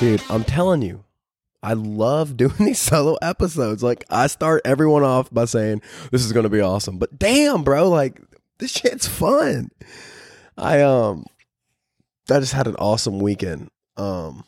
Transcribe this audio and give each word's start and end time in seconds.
Dude, 0.00 0.22
I'm 0.30 0.44
telling 0.44 0.80
you, 0.80 1.04
I 1.62 1.74
love 1.74 2.34
doing 2.38 2.54
these 2.58 2.78
solo 2.78 3.18
episodes. 3.20 3.82
Like, 3.82 4.06
I 4.08 4.28
start 4.28 4.62
everyone 4.64 5.02
off 5.04 5.28
by 5.30 5.44
saying, 5.44 5.82
this 6.10 6.24
is 6.24 6.32
going 6.32 6.44
to 6.44 6.48
be 6.48 6.62
awesome. 6.62 6.96
But 6.96 7.18
damn, 7.18 7.62
bro, 7.64 7.90
like, 7.90 8.18
this 8.58 8.70
shit's 8.70 9.06
fun. 9.06 9.70
I, 10.56 10.80
um, 10.80 11.26
I 12.30 12.40
just 12.40 12.54
had 12.54 12.66
an 12.66 12.76
awesome 12.76 13.18
weekend. 13.18 13.68
Um, 13.98 14.44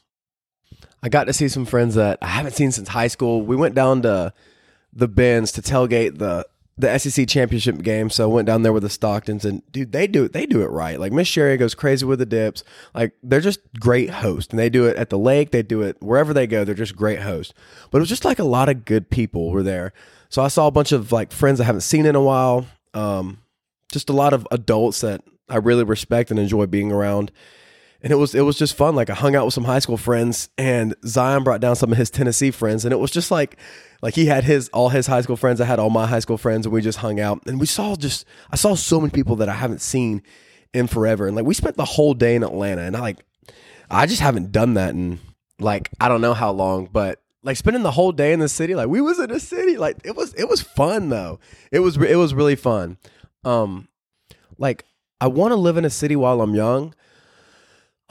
I 1.02 1.10
got 1.10 1.24
to 1.24 1.34
see 1.34 1.48
some 1.48 1.66
friends 1.66 1.96
that 1.96 2.16
I 2.22 2.28
haven't 2.28 2.54
seen 2.54 2.72
since 2.72 2.88
high 2.88 3.08
school. 3.08 3.42
We 3.42 3.54
went 3.54 3.74
down 3.74 4.00
to 4.02 4.32
the 4.94 5.08
Benz 5.08 5.52
to 5.52 5.60
tailgate 5.60 6.16
the 6.16 6.46
the 6.82 6.98
SEC 6.98 7.26
championship 7.26 7.82
game. 7.82 8.10
So 8.10 8.24
I 8.28 8.32
went 8.32 8.46
down 8.46 8.62
there 8.62 8.72
with 8.72 8.82
the 8.82 8.88
Stocktons, 8.90 9.44
and 9.44 9.62
dude, 9.72 9.92
they 9.92 10.06
do 10.06 10.24
it. 10.24 10.32
They 10.32 10.44
do 10.44 10.62
it 10.62 10.70
right. 10.70 11.00
Like 11.00 11.12
Miss 11.12 11.28
Sherry 11.28 11.56
goes 11.56 11.74
crazy 11.74 12.04
with 12.04 12.18
the 12.18 12.26
dips. 12.26 12.62
Like 12.94 13.14
they're 13.22 13.40
just 13.40 13.60
great 13.80 14.10
hosts, 14.10 14.50
and 14.50 14.58
they 14.58 14.68
do 14.68 14.86
it 14.86 14.96
at 14.96 15.08
the 15.10 15.18
lake. 15.18 15.50
They 15.50 15.62
do 15.62 15.82
it 15.82 15.96
wherever 16.02 16.34
they 16.34 16.46
go. 16.46 16.64
They're 16.64 16.74
just 16.74 16.94
great 16.94 17.20
hosts. 17.20 17.54
But 17.90 17.98
it 17.98 18.02
was 18.02 18.08
just 18.10 18.24
like 18.24 18.38
a 18.38 18.44
lot 18.44 18.68
of 18.68 18.84
good 18.84 19.08
people 19.08 19.50
were 19.50 19.62
there. 19.62 19.92
So 20.28 20.42
I 20.42 20.48
saw 20.48 20.66
a 20.66 20.72
bunch 20.72 20.92
of 20.92 21.12
like 21.12 21.32
friends 21.32 21.60
I 21.60 21.64
haven't 21.64 21.80
seen 21.82 22.06
in 22.06 22.14
a 22.14 22.22
while. 22.22 22.66
Um, 22.94 23.38
just 23.90 24.10
a 24.10 24.14
lot 24.14 24.32
of 24.32 24.46
adults 24.50 25.00
that 25.00 25.22
I 25.48 25.56
really 25.56 25.84
respect 25.84 26.30
and 26.30 26.38
enjoy 26.38 26.66
being 26.66 26.92
around 26.92 27.32
and 28.02 28.12
it 28.12 28.16
was 28.16 28.34
it 28.34 28.40
was 28.40 28.58
just 28.58 28.76
fun. 28.76 28.94
Like 28.94 29.10
I 29.10 29.14
hung 29.14 29.36
out 29.36 29.44
with 29.44 29.54
some 29.54 29.64
high 29.64 29.78
school 29.78 29.96
friends, 29.96 30.48
and 30.58 30.94
Zion 31.06 31.44
brought 31.44 31.60
down 31.60 31.76
some 31.76 31.92
of 31.92 31.98
his 31.98 32.10
Tennessee 32.10 32.50
friends, 32.50 32.84
and 32.84 32.92
it 32.92 32.98
was 32.98 33.10
just 33.10 33.30
like 33.30 33.56
like 34.02 34.14
he 34.14 34.26
had 34.26 34.44
his 34.44 34.68
all 34.70 34.88
his 34.88 35.06
high 35.06 35.20
school 35.20 35.36
friends. 35.36 35.60
I 35.60 35.64
had 35.64 35.78
all 35.78 35.88
my 35.88 36.06
high 36.06 36.18
school 36.18 36.36
friends, 36.36 36.66
and 36.66 36.72
we 36.72 36.82
just 36.82 36.98
hung 36.98 37.20
out, 37.20 37.40
and 37.46 37.58
we 37.58 37.66
saw 37.66 37.94
just 37.94 38.26
I 38.50 38.56
saw 38.56 38.74
so 38.74 39.00
many 39.00 39.12
people 39.12 39.36
that 39.36 39.48
I 39.48 39.54
haven't 39.54 39.80
seen 39.80 40.22
in 40.74 40.88
forever, 40.88 41.26
and 41.26 41.36
like 41.36 41.46
we 41.46 41.54
spent 41.54 41.76
the 41.76 41.84
whole 41.84 42.12
day 42.12 42.34
in 42.34 42.42
Atlanta, 42.42 42.82
and 42.82 42.96
I 42.96 43.00
like 43.00 43.18
I 43.88 44.06
just 44.06 44.20
haven't 44.20 44.50
done 44.50 44.74
that 44.74 44.90
in 44.90 45.20
like 45.60 45.90
I 46.00 46.08
don't 46.08 46.20
know 46.20 46.34
how 46.34 46.50
long, 46.50 46.88
but 46.92 47.22
like 47.44 47.56
spending 47.56 47.84
the 47.84 47.92
whole 47.92 48.12
day 48.12 48.32
in 48.32 48.40
the 48.40 48.48
city, 48.48 48.74
like 48.74 48.88
we 48.88 49.00
was 49.00 49.20
in 49.20 49.30
the 49.30 49.40
city, 49.40 49.76
like 49.76 49.98
it 50.04 50.16
was 50.16 50.34
it 50.34 50.48
was 50.48 50.60
fun 50.60 51.08
though. 51.08 51.38
It 51.70 51.78
was 51.78 51.96
it 51.96 52.16
was 52.16 52.34
really 52.34 52.56
fun. 52.56 52.98
Um, 53.44 53.88
like 54.58 54.84
I 55.20 55.28
want 55.28 55.52
to 55.52 55.56
live 55.56 55.76
in 55.76 55.84
a 55.84 55.90
city 55.90 56.16
while 56.16 56.40
I'm 56.40 56.54
young 56.56 56.94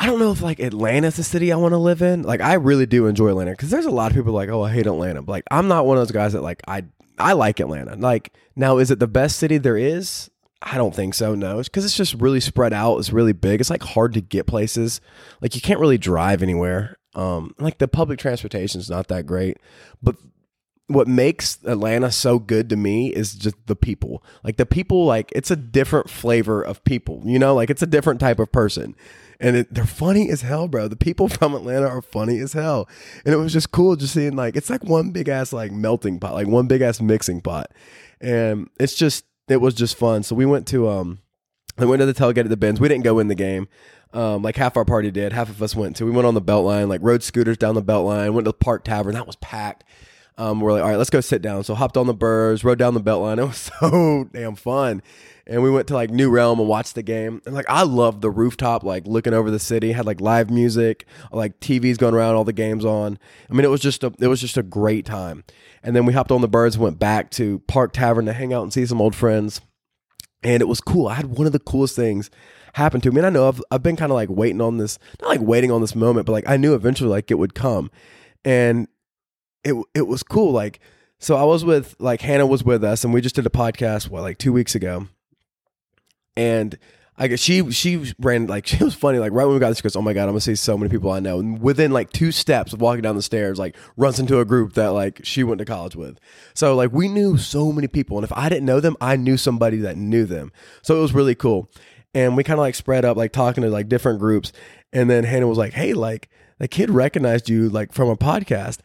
I 0.02 0.08
don't 0.08 0.18
know 0.18 0.32
if 0.32 0.42
like 0.42 0.60
Atlanta's 0.60 1.18
the 1.18 1.24
city 1.24 1.52
I 1.52 1.58
want 1.58 1.74
to 1.74 1.78
live 1.78 2.02
in. 2.02 2.24
Like 2.24 2.42
I 2.42 2.56
really 2.56 2.88
do 2.88 3.06
enjoy 3.06 3.30
Atlanta 3.30 3.52
because 3.52 3.70
there's 3.70 3.86
a 3.86 3.92
lot 3.92 4.10
of 4.10 4.18
people 4.18 4.34
like, 4.34 4.50
oh, 4.50 4.64
I 4.64 4.72
hate 4.72 4.88
Atlanta. 4.88 5.22
But, 5.22 5.32
like 5.32 5.44
I'm 5.52 5.68
not 5.68 5.86
one 5.86 5.96
of 5.96 6.02
those 6.02 6.12
guys 6.12 6.34
that 6.34 6.42
like 6.42 6.60
I 6.68 6.86
I 7.20 7.34
like 7.34 7.60
Atlanta. 7.60 7.96
Like 7.96 8.34
now, 8.56 8.80
is 8.80 8.90
it 8.90 8.98
the 8.98 9.06
best 9.06 9.38
city 9.38 9.60
there 9.60 9.78
is? 9.78 10.32
I 10.60 10.78
don't 10.78 10.96
think 10.96 11.14
so. 11.14 11.36
No, 11.36 11.62
because 11.62 11.86
it's 11.86 11.96
just 11.96 12.16
really 12.16 12.40
spread 12.40 12.74
out. 12.74 12.98
It's 12.98 13.14
really 13.14 13.32
big. 13.32 13.62
It's 13.62 13.70
like 13.70 13.84
hard 13.84 14.16
to 14.16 14.22
get 14.22 14.48
places. 14.48 15.02
Like 15.40 15.54
you 15.54 15.62
can't 15.62 15.80
really 15.80 16.00
drive 16.00 16.42
anywhere. 16.42 16.98
Um, 17.14 17.54
like 17.60 17.78
the 17.78 17.88
public 17.88 18.18
transportation 18.18 18.82
is 18.82 18.90
not 18.90 19.08
that 19.10 19.28
great. 19.28 19.58
But 20.02 20.16
what 20.88 21.08
makes 21.08 21.60
Atlanta 21.64 22.12
so 22.12 22.40
good 22.40 22.70
to 22.70 22.76
me 22.76 23.10
is 23.10 23.36
just 23.36 23.56
the 23.68 23.76
people. 23.76 24.24
Like 24.44 24.58
the 24.58 24.66
people, 24.66 25.06
like 25.06 25.32
it's 25.36 25.52
a 25.52 25.56
different 25.56 26.10
flavor 26.10 26.60
of 26.60 26.84
people. 26.86 27.22
You 27.24 27.38
know, 27.38 27.54
like 27.54 27.70
it's 27.70 27.84
a 27.84 27.88
different 27.88 28.20
type 28.20 28.40
of 28.40 28.52
person 28.52 28.96
and 29.42 29.56
it, 29.58 29.74
they're 29.74 29.86
funny 29.86 30.30
as 30.30 30.44
hell, 30.44 30.68
bro. 30.68 30.88
The 30.88 30.96
people 30.96 31.28
from 31.30 31.54
Atlanta 31.54 31.88
are 31.88 32.02
funny 32.02 32.40
as 32.40 32.54
hell, 32.54 32.88
and 33.26 33.34
it 33.34 33.38
was 33.38 33.52
just 33.52 33.72
cool 33.72 33.96
just 33.98 34.14
seeing 34.14 34.36
like 34.36 34.56
it's 34.56 34.70
like 34.70 34.84
one 34.84 35.12
big 35.12 35.28
ass 35.28 35.52
like 35.52 35.72
melting 35.72 36.20
pot, 36.20 36.34
like 36.34 36.48
one 36.48 36.68
big 36.68 36.82
ass 36.82 37.02
mixing 37.02 37.42
pot, 37.42 37.72
and 38.22 38.70
it's 38.80 38.96
just 38.96 39.26
it 39.50 39.60
was 39.60 39.74
just 39.74 39.98
fun. 39.98 40.24
So 40.24 40.36
we 40.36 40.46
went 40.46 40.68
to 40.68 40.88
um, 40.88 41.20
we 41.78 41.88
went 41.88 42.00
to 42.00 42.06
the 42.06 42.14
tailgate 42.14 42.40
at 42.40 42.50
the 42.50 42.58
Benz. 42.58 42.80
We 42.80 42.88
didn't 42.88 43.04
go 43.04 43.20
in 43.20 43.28
the 43.28 43.36
game. 43.36 43.68
Um, 44.14 44.42
like 44.42 44.58
half 44.58 44.76
our 44.76 44.84
party 44.84 45.10
did, 45.10 45.32
half 45.32 45.50
of 45.50 45.62
us 45.62 45.74
went 45.74 45.96
to. 45.96 46.06
We 46.06 46.12
went 46.12 46.28
on 46.28 46.34
the 46.34 46.42
Beltline, 46.42 46.90
like 46.90 47.02
rode 47.02 47.24
scooters 47.24 47.58
down 47.58 47.76
the 47.76 47.82
Beltline. 47.82 48.34
Went 48.34 48.46
to 48.46 48.50
the 48.50 48.54
Park 48.54 48.84
Tavern, 48.84 49.14
that 49.14 49.26
was 49.26 49.38
packed. 49.38 49.86
Um, 50.42 50.60
we're 50.60 50.74
like, 50.74 50.84
all 50.84 50.90
right, 50.90 50.98
let's 50.98 51.10
go 51.10 51.22
sit 51.22 51.42
down. 51.42 51.64
So 51.64 51.76
hopped 51.76 51.98
on 51.98 52.08
the 52.08 52.14
Birds, 52.14 52.64
rode 52.64 52.80
down 52.80 52.94
the 52.94 53.02
Beltline. 53.02 53.38
It 53.42 53.46
was 53.46 53.72
so 53.80 54.28
damn 54.34 54.56
fun 54.56 55.02
and 55.48 55.64
we 55.64 55.70
went 55.70 55.88
to 55.88 55.94
like 55.94 56.10
New 56.10 56.30
Realm 56.30 56.60
and 56.60 56.68
watched 56.68 56.96
the 56.96 57.04
game. 57.04 57.42
And 57.46 57.54
like 57.54 57.70
I 57.70 57.84
loved 57.84 58.22
the 58.22 58.30
rooftop, 58.30 58.84
like 58.84 59.06
looking 59.06 59.34
over 59.34 59.52
the 59.52 59.60
city, 59.60 59.92
had 59.92 60.06
like 60.06 60.22
live 60.22 60.50
music, 60.50 61.06
like 61.32 61.60
TVs 61.60 61.98
going 61.98 62.14
around, 62.14 62.36
all 62.36 62.44
the 62.44 62.54
games 62.54 62.86
on. 62.86 63.20
I 63.50 63.54
mean, 63.54 63.66
it 63.66 63.70
was 63.70 63.82
just 63.82 64.04
a 64.04 64.14
it 64.20 64.28
was 64.28 64.40
just 64.40 64.58
a 64.58 64.64
great 64.64 65.06
time. 65.06 65.44
And 65.84 65.96
then 65.96 66.06
we 66.06 66.14
hopped 66.14 66.32
on 66.32 66.42
the 66.42 66.48
birds, 66.48 66.78
went 66.78 67.00
back 67.00 67.32
to 67.32 67.60
Park 67.68 67.92
Tavern 67.94 68.26
to 68.28 68.34
hang 68.34 68.54
out 68.54 68.64
and 68.64 68.72
see 68.72 68.86
some 68.86 69.02
old 69.02 69.16
friends. 69.16 69.62
And 70.44 70.62
it 70.62 70.68
was 70.68 70.82
cool. 70.82 71.08
I 71.08 71.16
had 71.16 71.26
one 71.26 71.48
of 71.48 71.54
the 71.54 71.60
coolest 71.60 71.96
things 71.96 72.30
happen 72.74 73.02
to 73.02 73.12
me. 73.12 73.18
And 73.18 73.28
I 73.28 73.30
know 73.30 73.48
I've 73.48 73.62
I've 73.72 73.84
been 73.84 73.98
kind 73.98 74.12
of 74.12 74.16
like 74.16 74.30
waiting 74.30 74.62
on 74.62 74.78
this, 74.78 75.00
not 75.22 75.30
like 75.30 75.42
waiting 75.42 75.72
on 75.72 75.82
this 75.82 75.96
moment, 75.96 76.26
but 76.26 76.32
like 76.32 76.48
I 76.48 76.58
knew 76.58 76.76
eventually 76.76 77.10
like 77.10 77.32
it 77.32 77.40
would 77.40 77.56
come. 77.56 77.92
And 78.46 78.88
it 79.64 79.76
it 79.94 80.08
was 80.08 80.24
cool. 80.24 80.52
Like 80.52 80.80
so 81.20 81.36
I 81.36 81.44
was 81.44 81.64
with 81.64 81.96
like 82.00 82.22
Hannah 82.22 82.48
was 82.48 82.64
with 82.64 82.84
us 82.84 83.04
and 83.04 83.14
we 83.14 83.22
just 83.22 83.36
did 83.36 83.46
a 83.46 83.50
podcast 83.50 84.10
what 84.10 84.22
like 84.22 84.38
2 84.38 84.52
weeks 84.52 84.76
ago 84.76 85.08
and 86.36 86.78
I 87.18 87.28
guess 87.28 87.40
she 87.40 87.70
she 87.72 88.14
ran 88.20 88.48
like 88.48 88.66
she 88.68 88.84
was 88.84 88.96
funny. 88.96 89.20
Like 89.20 89.32
right 89.32 89.46
when 89.46 89.54
we 89.54 89.60
got 89.60 89.70
this, 89.70 89.78
she 89.78 89.84
goes, 89.84 89.96
"Oh 89.96 90.02
my 90.02 90.14
god, 90.14 90.24
I'm 90.24 90.30
gonna 90.30 90.42
see 90.42 90.56
so 90.56 90.78
many 90.78 90.90
people 90.90 91.12
I 91.12 91.20
know." 91.20 91.40
And 91.40 91.62
within 91.62 91.92
like 91.92 92.12
two 92.12 92.32
steps 92.32 92.74
of 92.74 92.82
walking 92.82 93.04
down 93.04 93.16
the 93.16 93.22
stairs, 93.22 93.60
like 93.60 93.76
runs 93.98 94.20
into 94.20 94.40
a 94.40 94.46
group 94.46 94.74
that 94.74 94.90
like 94.90 95.22
she 95.24 95.44
went 95.44 95.60
to 95.60 95.66
college 95.66 95.96
with. 95.96 96.20
So 96.54 96.76
like 96.76 96.92
we 96.92 97.08
knew 97.08 97.38
so 97.38 97.72
many 97.72 97.88
people, 97.88 98.18
and 98.18 98.24
if 98.24 98.32
I 98.34 98.50
didn't 98.50 98.66
know 98.66 98.80
them, 98.80 98.96
I 99.00 99.18
knew 99.18 99.38
somebody 99.38 99.78
that 99.78 99.98
knew 99.98 100.26
them. 100.26 100.52
So 100.82 100.98
it 100.98 101.02
was 101.02 101.14
really 101.14 101.36
cool. 101.36 101.70
And 102.14 102.36
we 102.36 102.44
kind 102.44 102.60
of 102.60 102.62
like 102.62 102.76
spread 102.76 103.06
up, 103.06 103.16
like 103.18 103.32
talking 103.32 103.64
to 103.64 103.70
like 103.70 103.88
different 103.88 104.20
groups. 104.20 104.52
And 104.92 105.10
then 105.10 105.24
Hannah 105.24 105.48
was 105.48 105.58
like, 105.58 105.74
"Hey, 105.74 105.94
like 105.94 106.30
the 106.58 106.68
kid 106.68 106.90
recognized 106.90 107.50
you 107.50 107.70
like 107.70 107.94
from 107.94 108.10
a 108.10 108.18
podcast." 108.18 108.80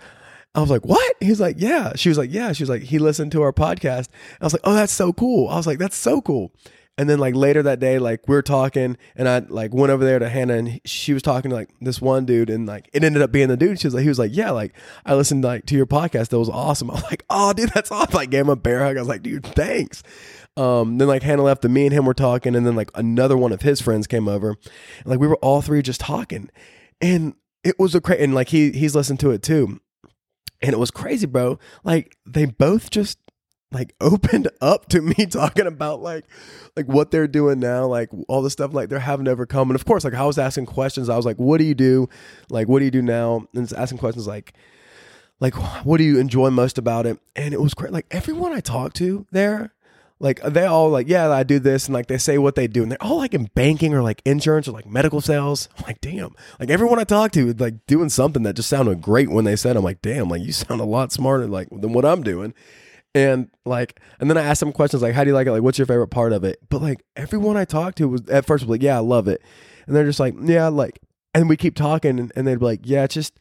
I 0.56 0.60
was 0.60 0.70
like, 0.70 0.84
"What?" 0.86 1.16
He's 1.20 1.40
like, 1.40 1.56
"Yeah." 1.58 1.92
She 1.94 2.08
was 2.08 2.18
like, 2.18 2.32
"Yeah." 2.32 2.52
She 2.52 2.62
was 2.62 2.70
like, 2.70 2.82
"He 2.82 2.98
listened 2.98 3.30
to 3.32 3.42
our 3.42 3.52
podcast." 3.52 4.08
I 4.40 4.44
was 4.44 4.54
like, 4.54 4.62
"Oh, 4.64 4.74
that's 4.74 4.92
so 4.92 5.12
cool." 5.12 5.48
I 5.48 5.56
was 5.56 5.66
like, 5.66 5.78
"That's 5.78 5.96
so 5.96 6.20
cool." 6.22 6.52
And 6.98 7.10
then 7.10 7.18
like 7.18 7.34
later 7.34 7.62
that 7.62 7.78
day, 7.78 7.98
like 7.98 8.26
we 8.26 8.34
are 8.36 8.42
talking, 8.42 8.96
and 9.14 9.28
I 9.28 9.40
like 9.40 9.74
went 9.74 9.90
over 9.92 10.02
there 10.02 10.18
to 10.18 10.30
Hannah, 10.30 10.54
and 10.54 10.80
she 10.86 11.12
was 11.12 11.22
talking 11.22 11.50
to 11.50 11.54
like 11.54 11.68
this 11.78 12.00
one 12.00 12.24
dude, 12.24 12.48
and 12.48 12.66
like 12.66 12.88
it 12.94 13.04
ended 13.04 13.20
up 13.20 13.30
being 13.30 13.48
the 13.48 13.56
dude. 13.56 13.78
She 13.78 13.86
was 13.86 13.94
like, 13.94 14.02
he 14.02 14.08
was 14.08 14.18
like, 14.18 14.34
yeah, 14.34 14.50
like 14.50 14.72
I 15.04 15.14
listened 15.14 15.44
like 15.44 15.66
to 15.66 15.76
your 15.76 15.84
podcast, 15.84 16.28
that 16.28 16.38
was 16.38 16.48
awesome. 16.48 16.90
I 16.92 16.94
was 16.94 17.04
like, 17.04 17.24
oh, 17.28 17.52
dude, 17.52 17.70
that's 17.74 17.92
awesome. 17.92 18.14
Like 18.14 18.30
gave 18.30 18.42
him 18.42 18.48
a 18.48 18.56
bear 18.56 18.82
hug. 18.82 18.96
I 18.96 19.00
was 19.00 19.08
like, 19.08 19.22
dude, 19.22 19.44
thanks. 19.44 20.02
Um, 20.56 20.96
then 20.96 21.06
like 21.06 21.22
Hannah 21.22 21.42
left, 21.42 21.66
and 21.66 21.74
me 21.74 21.84
and 21.84 21.92
him 21.92 22.06
were 22.06 22.14
talking, 22.14 22.56
and 22.56 22.66
then 22.66 22.76
like 22.76 22.90
another 22.94 23.36
one 23.36 23.52
of 23.52 23.60
his 23.60 23.82
friends 23.82 24.06
came 24.06 24.26
over, 24.26 24.50
and 24.50 25.06
like 25.06 25.20
we 25.20 25.26
were 25.26 25.36
all 25.36 25.60
three 25.60 25.82
just 25.82 26.00
talking, 26.00 26.48
and 27.02 27.34
it 27.62 27.78
was 27.78 27.94
a 27.94 28.00
crazy, 28.00 28.24
and 28.24 28.34
like 28.34 28.48
he 28.48 28.72
he's 28.72 28.94
listened 28.94 29.20
to 29.20 29.32
it 29.32 29.42
too, 29.42 29.80
and 30.62 30.72
it 30.72 30.78
was 30.78 30.90
crazy, 30.90 31.26
bro. 31.26 31.58
Like 31.84 32.16
they 32.26 32.46
both 32.46 32.90
just 32.90 33.18
like 33.72 33.94
opened 34.00 34.48
up 34.60 34.88
to 34.88 35.00
me 35.00 35.26
talking 35.26 35.66
about 35.66 36.00
like 36.00 36.24
like 36.76 36.86
what 36.86 37.10
they're 37.10 37.28
doing 37.28 37.58
now 37.58 37.86
like 37.86 38.08
all 38.28 38.42
the 38.42 38.50
stuff 38.50 38.72
like 38.72 38.88
they're 38.88 38.98
having 38.98 39.26
ever 39.26 39.44
come 39.44 39.70
and 39.70 39.74
of 39.74 39.84
course 39.84 40.04
like 40.04 40.14
i 40.14 40.24
was 40.24 40.38
asking 40.38 40.66
questions. 40.66 41.08
I 41.08 41.16
was 41.16 41.26
like 41.26 41.36
what 41.36 41.58
do 41.58 41.64
you 41.64 41.74
do? 41.74 42.08
Like 42.50 42.68
what 42.68 42.80
do 42.80 42.84
you 42.84 42.90
do 42.90 43.02
now? 43.02 43.46
And 43.54 43.64
it's 43.64 43.72
asking 43.72 43.98
questions 43.98 44.26
like 44.26 44.54
like 45.40 45.54
what 45.84 45.98
do 45.98 46.04
you 46.04 46.18
enjoy 46.18 46.50
most 46.50 46.78
about 46.78 47.06
it? 47.06 47.18
And 47.34 47.52
it 47.52 47.60
was 47.60 47.74
great. 47.74 47.92
Like 47.92 48.06
everyone 48.10 48.52
i 48.52 48.60
talked 48.60 48.96
to 48.96 49.26
there 49.32 49.74
like 50.18 50.40
they 50.42 50.64
all 50.64 50.88
like 50.88 51.08
yeah 51.08 51.30
i 51.30 51.42
do 51.42 51.58
this 51.58 51.86
and 51.86 51.94
like 51.94 52.06
they 52.06 52.16
say 52.16 52.38
what 52.38 52.54
they 52.54 52.66
do 52.66 52.82
and 52.82 52.90
they're 52.90 53.02
all 53.02 53.18
like 53.18 53.34
in 53.34 53.44
banking 53.54 53.92
or 53.92 54.02
like 54.02 54.22
insurance 54.24 54.66
or 54.66 54.72
like 54.72 54.86
medical 54.86 55.20
sales 55.20 55.68
i'm 55.76 55.84
like 55.86 56.00
damn 56.00 56.34
like 56.58 56.70
everyone 56.70 56.98
i 56.98 57.04
talked 57.04 57.34
to 57.34 57.52
like 57.54 57.84
doing 57.86 58.08
something 58.08 58.42
that 58.42 58.56
just 58.56 58.68
sounded 58.68 59.02
great 59.02 59.28
when 59.30 59.44
they 59.44 59.56
said 59.56 59.76
i'm 59.76 59.84
like 59.84 60.00
damn 60.00 60.28
like 60.28 60.42
you 60.42 60.52
sound 60.52 60.80
a 60.80 60.84
lot 60.84 61.12
smarter 61.12 61.46
like 61.46 61.68
than 61.70 61.92
what 61.92 62.04
i'm 62.04 62.22
doing 62.22 62.54
and 63.16 63.48
like, 63.64 63.98
and 64.20 64.28
then 64.28 64.36
I 64.36 64.42
asked 64.42 64.60
them 64.60 64.72
questions 64.72 65.02
like, 65.02 65.14
"How 65.14 65.24
do 65.24 65.30
you 65.30 65.34
like 65.34 65.46
it? 65.46 65.50
Like, 65.52 65.62
what's 65.62 65.78
your 65.78 65.86
favorite 65.86 66.08
part 66.08 66.34
of 66.34 66.44
it?" 66.44 66.58
But 66.68 66.82
like, 66.82 67.02
everyone 67.16 67.56
I 67.56 67.64
talked 67.64 67.96
to 67.98 68.08
was 68.08 68.28
at 68.28 68.44
first 68.44 68.64
was 68.64 68.70
like, 68.70 68.82
"Yeah, 68.82 68.96
I 68.96 69.00
love 69.00 69.26
it," 69.26 69.40
and 69.86 69.96
they're 69.96 70.04
just 70.04 70.20
like, 70.20 70.34
"Yeah, 70.42 70.68
like," 70.68 71.00
and 71.32 71.48
we 71.48 71.56
keep 71.56 71.76
talking, 71.76 72.20
and, 72.20 72.30
and 72.36 72.46
they'd 72.46 72.58
be 72.58 72.64
like, 72.66 72.80
"Yeah, 72.84 73.04
it's 73.04 73.14
just." 73.14 73.38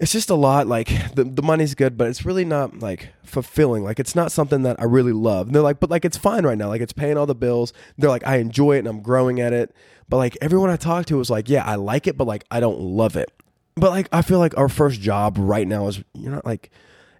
It's 0.00 0.12
just 0.12 0.30
a 0.30 0.34
lot 0.34 0.66
like 0.66 0.88
the, 1.14 1.24
the 1.24 1.42
money's 1.42 1.74
good, 1.74 1.98
but 1.98 2.08
it's 2.08 2.24
really 2.24 2.44
not 2.44 2.80
like 2.80 3.10
fulfilling. 3.22 3.84
Like 3.84 4.00
it's 4.00 4.16
not 4.16 4.32
something 4.32 4.62
that 4.62 4.80
I 4.80 4.84
really 4.84 5.12
love. 5.12 5.46
And 5.46 5.54
they're 5.54 5.62
like, 5.62 5.78
but 5.78 5.90
like 5.90 6.04
it's 6.06 6.16
fine 6.16 6.44
right 6.44 6.56
now. 6.56 6.68
Like 6.68 6.80
it's 6.80 6.92
paying 6.92 7.18
all 7.18 7.26
the 7.26 7.34
bills. 7.34 7.72
They're 7.98 8.10
like, 8.10 8.26
I 8.26 8.36
enjoy 8.36 8.76
it 8.76 8.80
and 8.80 8.88
I'm 8.88 9.02
growing 9.02 9.40
at 9.40 9.52
it. 9.52 9.74
But 10.08 10.16
like 10.16 10.38
everyone 10.40 10.70
I 10.70 10.76
talked 10.76 11.08
to 11.08 11.18
was 11.18 11.30
like, 11.30 11.48
yeah, 11.48 11.64
I 11.64 11.74
like 11.76 12.06
it, 12.06 12.16
but 12.16 12.26
like 12.26 12.44
I 12.50 12.60
don't 12.60 12.80
love 12.80 13.14
it. 13.14 13.30
But 13.76 13.90
like 13.90 14.08
I 14.10 14.22
feel 14.22 14.38
like 14.38 14.56
our 14.56 14.68
first 14.68 15.00
job 15.00 15.36
right 15.38 15.68
now 15.68 15.86
is 15.86 16.02
you 16.14 16.30
know 16.30 16.40
like 16.44 16.70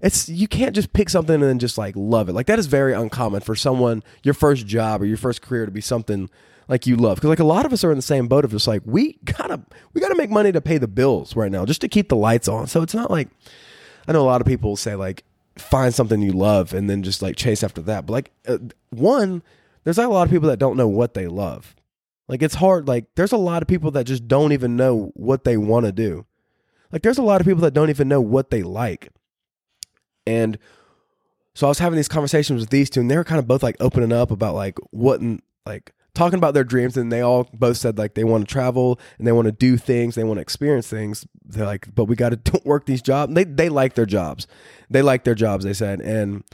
it's 0.03 0.29
you 0.29 0.49
can't 0.49 0.75
just 0.75 0.93
pick 0.93 1.09
something 1.11 1.35
and 1.35 1.45
then 1.45 1.59
just 1.59 1.79
like 1.79 1.95
love 1.97 2.29
it. 2.29 2.33
Like 2.33 2.47
that 2.47 2.59
is 2.59 2.67
very 2.67 2.93
uncommon 2.93 3.41
for 3.41 3.55
someone 3.55 4.03
your 4.23 4.35
first 4.35 4.67
job 4.67 5.03
or 5.03 5.05
your 5.05 5.17
first 5.17 5.43
career 5.43 5.67
to 5.67 5.73
be 5.73 5.81
something 5.81 6.31
like 6.69 6.87
you 6.87 6.97
love. 6.97 7.17
Because 7.17 7.29
like 7.29 7.41
a 7.41 7.45
lot 7.45 7.67
of 7.67 7.73
us 7.73 7.85
are 7.85 7.91
in 7.91 7.99
the 7.99 8.03
same 8.03 8.29
boat 8.29 8.45
of 8.45 8.53
just 8.53 8.69
like 8.69 8.83
we 8.85 9.19
gotta 9.25 9.61
we 9.93 10.01
gotta 10.01 10.15
make 10.17 10.31
money 10.31 10.53
to 10.53 10.61
pay 10.61 10.79
the 10.79 10.89
bills 10.89 11.37
right 11.37 11.51
now 11.51 11.67
just 11.67 11.81
to 11.83 11.89
keep 11.89 12.09
the 12.09 12.17
lights 12.17 12.49
on. 12.49 12.67
So 12.67 12.83
it's 12.83 12.95
not 12.95 13.11
like 13.11 13.29
I 14.09 14.13
know 14.13 14.23
a 14.23 14.25
lot 14.25 14.41
of 14.41 14.47
people 14.47 14.77
say 14.77 14.95
like 14.95 15.25
find 15.59 15.93
something 15.93 16.23
you 16.23 16.33
love 16.33 16.73
and 16.73 16.89
then 16.89 17.03
just 17.03 17.23
like 17.23 17.37
chase 17.37 17.63
after 17.63 17.83
that. 17.83 18.07
But 18.07 18.13
like 18.13 18.31
uh, 18.47 18.59
one, 18.91 19.43
there's 19.85 19.99
like 19.99 20.07
a 20.07 20.13
lot 20.13 20.27
of 20.27 20.31
people 20.31 20.49
that 20.49 20.59
don't 20.59 20.77
know 20.77 20.89
what 20.89 21.15
they 21.15 21.27
love. 21.27 21.75
Like 22.29 22.43
it's 22.43 22.55
hard. 22.55 22.89
Like 22.89 23.07
there's 23.17 23.33
a 23.33 23.37
lot 23.37 23.61
of 23.61 23.69
people 23.69 23.91
that 23.91 24.05
just 24.05 24.29
don't 24.29 24.53
even 24.53 24.77
know 24.77 25.11
what 25.15 25.45
they 25.45 25.57
want 25.57 25.87
to 25.87 25.93
do. 25.93 26.27
Like 26.93 27.03
there's 27.03 27.19
a 27.19 27.23
lot 27.23 27.41
of 27.41 27.47
people 27.47 27.63
that 27.63 27.75
don't 27.75 27.91
even 27.91 28.09
know 28.09 28.21
what 28.21 28.51
they 28.51 28.63
like. 28.63 29.11
And 30.31 30.59
so 31.55 31.67
I 31.67 31.71
was 31.71 31.79
having 31.79 31.97
these 31.97 32.09
conversations 32.09 32.61
with 32.61 32.71
these 32.71 32.89
two, 32.91 33.01
and 33.01 33.11
they 33.11 33.17
were 33.17 33.25
kind 33.25 33.39
of 33.39 33.49
both 33.49 33.63
like 33.63 33.77
opening 33.81 34.13
up 34.13 34.31
about 34.31 34.55
like 34.55 34.79
what 34.91 35.21
and 35.21 35.43
like 35.67 35.93
talking 36.15 36.39
about 36.39 36.55
their 36.55 36.65
dreams, 36.65 36.97
and 36.97 37.11
they 37.11 37.21
all 37.21 37.49
both 37.53 37.77
said 37.77 37.99
like 37.99 38.15
they 38.15 38.25
want 38.25 38.47
to 38.47 38.53
travel 38.53 39.01
and 39.19 39.27
they 39.27 39.33
want 39.33 39.47
to 39.47 39.53
do 39.53 39.77
things, 39.77 40.15
they 40.15 40.25
want 40.25 40.39
to 40.39 40.43
experience 40.43 40.89
things. 40.89 41.27
They're 41.45 41.67
like, 41.67 41.95
but 41.95 42.05
we 42.05 42.17
got 42.17 42.45
to 42.45 42.61
work 42.65 42.87
these 42.87 43.03
jobs. 43.03 43.35
They 43.35 43.45
they 43.45 43.69
like 43.69 43.95
their 43.95 44.07
jobs, 44.07 44.47
they 44.89 45.03
like 45.03 45.25
their 45.25 45.35
jobs. 45.35 45.65
They 45.65 45.75
said, 45.75 46.01
and 46.01 46.45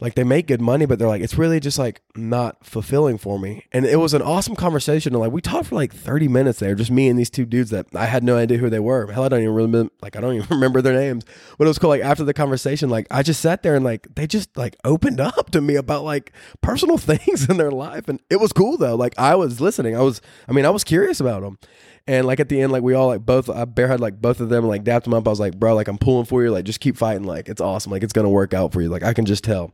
like 0.00 0.14
they 0.14 0.24
make 0.24 0.46
good 0.46 0.60
money, 0.60 0.86
but 0.86 0.98
they're 0.98 1.08
like, 1.08 1.22
it's 1.22 1.36
really 1.36 1.60
just 1.60 1.78
like 1.78 2.00
not 2.16 2.64
fulfilling 2.64 3.18
for 3.18 3.38
me. 3.38 3.66
And 3.70 3.84
it 3.84 3.96
was 3.96 4.14
an 4.14 4.22
awesome 4.22 4.56
conversation. 4.56 5.12
And 5.12 5.20
like 5.20 5.32
we 5.32 5.40
talked 5.40 5.68
for 5.68 5.74
like 5.74 5.94
30 5.94 6.28
minutes 6.28 6.58
there, 6.58 6.74
just 6.74 6.90
me 6.90 7.08
and 7.08 7.18
these 7.18 7.30
two 7.30 7.44
dudes 7.44 7.70
that 7.70 7.86
I 7.94 8.06
had 8.06 8.24
no 8.24 8.36
idea 8.36 8.58
who 8.58 8.70
they 8.70 8.80
were. 8.80 9.10
Hell, 9.12 9.24
I 9.24 9.28
don't 9.28 9.40
even 9.40 9.54
remember, 9.54 9.92
like, 10.00 10.16
I 10.16 10.20
don't 10.20 10.34
even 10.34 10.48
remember 10.50 10.80
their 10.80 10.94
names. 10.94 11.24
But 11.58 11.66
it 11.66 11.68
was 11.68 11.78
cool. 11.78 11.90
Like 11.90 12.02
after 12.02 12.24
the 12.24 12.34
conversation, 12.34 12.88
like 12.88 13.06
I 13.10 13.22
just 13.22 13.40
sat 13.40 13.62
there 13.62 13.74
and 13.76 13.84
like 13.84 14.14
they 14.14 14.26
just 14.26 14.56
like 14.56 14.76
opened 14.84 15.20
up 15.20 15.50
to 15.50 15.60
me 15.60 15.76
about 15.76 16.04
like 16.04 16.32
personal 16.62 16.98
things 16.98 17.48
in 17.48 17.58
their 17.58 17.70
life. 17.70 18.08
And 18.08 18.20
it 18.30 18.40
was 18.40 18.52
cool 18.52 18.78
though. 18.78 18.94
Like 18.96 19.14
I 19.18 19.34
was 19.34 19.60
listening. 19.60 19.96
I 19.96 20.00
was, 20.00 20.22
I 20.48 20.52
mean, 20.52 20.64
I 20.64 20.70
was 20.70 20.84
curious 20.84 21.20
about 21.20 21.42
them. 21.42 21.58
And 22.06 22.26
like 22.26 22.40
at 22.40 22.48
the 22.48 22.60
end, 22.60 22.72
like 22.72 22.82
we 22.82 22.94
all 22.94 23.08
like 23.08 23.24
both, 23.24 23.48
I 23.48 23.64
bear 23.64 23.88
had 23.88 24.00
like 24.00 24.20
both 24.20 24.40
of 24.40 24.48
them, 24.48 24.66
like 24.66 24.84
dapped 24.84 25.04
them 25.04 25.14
up. 25.14 25.26
I 25.26 25.30
was 25.30 25.40
like, 25.40 25.58
bro, 25.58 25.74
like 25.74 25.88
I'm 25.88 25.98
pulling 25.98 26.24
for 26.24 26.42
you. 26.42 26.50
Like 26.50 26.64
just 26.64 26.80
keep 26.80 26.96
fighting. 26.96 27.24
Like 27.24 27.48
it's 27.48 27.60
awesome. 27.60 27.92
Like 27.92 28.02
it's 28.02 28.12
gonna 28.12 28.30
work 28.30 28.54
out 28.54 28.72
for 28.72 28.80
you. 28.80 28.88
Like 28.88 29.02
I 29.02 29.12
can 29.12 29.26
just 29.26 29.44
tell. 29.44 29.72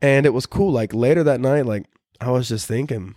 And 0.00 0.26
it 0.26 0.32
was 0.32 0.46
cool. 0.46 0.72
Like 0.72 0.94
later 0.94 1.22
that 1.24 1.40
night, 1.40 1.66
like 1.66 1.86
I 2.20 2.30
was 2.30 2.48
just 2.48 2.66
thinking. 2.66 3.14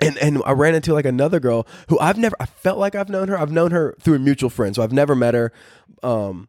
And 0.00 0.16
and 0.18 0.42
I 0.46 0.52
ran 0.52 0.74
into 0.74 0.94
like 0.94 1.06
another 1.06 1.40
girl 1.40 1.66
who 1.88 1.98
I've 1.98 2.18
never 2.18 2.36
I 2.38 2.46
felt 2.46 2.78
like 2.78 2.94
I've 2.94 3.08
known 3.08 3.28
her. 3.28 3.38
I've 3.38 3.50
known 3.50 3.72
her 3.72 3.96
through 4.00 4.14
a 4.14 4.20
mutual 4.20 4.50
friend. 4.50 4.74
So 4.74 4.82
I've 4.82 4.92
never 4.92 5.14
met 5.14 5.34
her. 5.34 5.52
Um 6.02 6.48